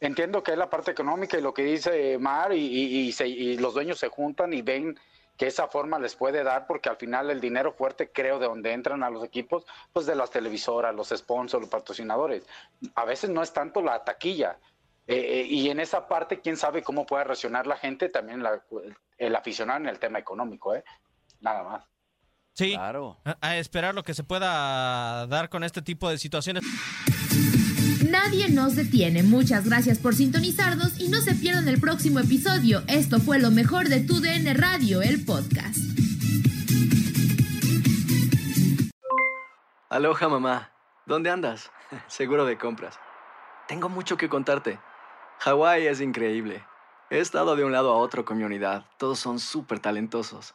entiendo 0.00 0.42
que 0.42 0.52
es 0.52 0.58
la 0.58 0.68
parte 0.68 0.90
económica 0.90 1.38
y 1.38 1.42
lo 1.42 1.54
que 1.54 1.62
dice 1.62 2.18
Mar 2.18 2.52
y, 2.52 3.10
se- 3.12 3.28
y 3.28 3.56
los 3.58 3.74
dueños 3.74 3.98
se 3.98 4.08
juntan 4.08 4.52
y 4.52 4.62
ven 4.62 4.98
que 5.36 5.46
esa 5.46 5.68
forma 5.68 5.98
les 5.98 6.16
puede 6.16 6.42
dar, 6.44 6.66
porque 6.66 6.90
al 6.90 6.96
final 6.98 7.30
el 7.30 7.40
dinero 7.40 7.72
fuerte, 7.72 8.10
creo, 8.12 8.38
de 8.38 8.46
donde 8.46 8.72
entran 8.72 9.02
a 9.02 9.08
los 9.08 9.24
equipos, 9.24 9.64
pues 9.94 10.04
de 10.04 10.14
las 10.14 10.30
televisoras, 10.30 10.94
los 10.94 11.08
sponsors, 11.08 11.62
los 11.62 11.70
patrocinadores. 11.70 12.44
A 12.94 13.06
veces 13.06 13.30
no 13.30 13.42
es 13.42 13.50
tanto 13.52 13.80
la 13.80 14.04
taquilla. 14.04 14.58
Eh, 15.06 15.40
eh, 15.40 15.46
y 15.48 15.70
en 15.70 15.80
esa 15.80 16.06
parte, 16.06 16.40
quién 16.40 16.58
sabe 16.58 16.82
cómo 16.82 17.06
puede 17.06 17.24
reaccionar 17.24 17.66
la 17.66 17.76
gente, 17.78 18.10
también 18.10 18.42
la- 18.42 18.62
el 19.16 19.34
aficionado 19.34 19.80
en 19.80 19.86
el 19.88 19.98
tema 19.98 20.18
económico, 20.18 20.74
¿eh? 20.74 20.84
Nada 21.40 21.62
más. 21.62 21.84
Sí, 22.60 22.72
Claro. 22.74 23.18
a, 23.24 23.36
a 23.40 23.56
esperar 23.56 23.94
lo 23.94 24.02
que 24.02 24.12
se 24.12 24.22
pueda 24.22 25.26
dar 25.28 25.48
con 25.48 25.64
este 25.64 25.80
tipo 25.80 26.10
de 26.10 26.18
situaciones. 26.18 26.62
Nadie 28.10 28.50
nos 28.50 28.76
detiene. 28.76 29.22
Muchas 29.22 29.64
gracias 29.64 29.98
por 29.98 30.14
sintonizarnos 30.14 31.00
y 31.00 31.08
no 31.08 31.22
se 31.22 31.34
pierdan 31.34 31.68
el 31.68 31.80
próximo 31.80 32.18
episodio. 32.20 32.82
Esto 32.86 33.18
fue 33.18 33.38
lo 33.38 33.50
mejor 33.50 33.88
de 33.88 34.00
tu 34.02 34.20
DN 34.20 34.52
Radio, 34.52 35.00
el 35.00 35.24
podcast. 35.24 35.78
Aloha 39.88 40.28
mamá, 40.28 40.70
¿dónde 41.06 41.30
andas? 41.30 41.70
Seguro 42.08 42.44
de 42.44 42.58
compras. 42.58 42.98
Tengo 43.68 43.88
mucho 43.88 44.18
que 44.18 44.28
contarte. 44.28 44.78
Hawái 45.38 45.86
es 45.86 46.02
increíble. 46.02 46.62
He 47.08 47.20
estado 47.20 47.56
de 47.56 47.64
un 47.64 47.72
lado 47.72 47.90
a 47.90 47.96
otro 47.96 48.26
con 48.26 48.36
mi 48.36 48.44
unidad. 48.44 48.84
Todos 48.98 49.18
son 49.18 49.38
súper 49.40 49.80
talentosos. 49.80 50.54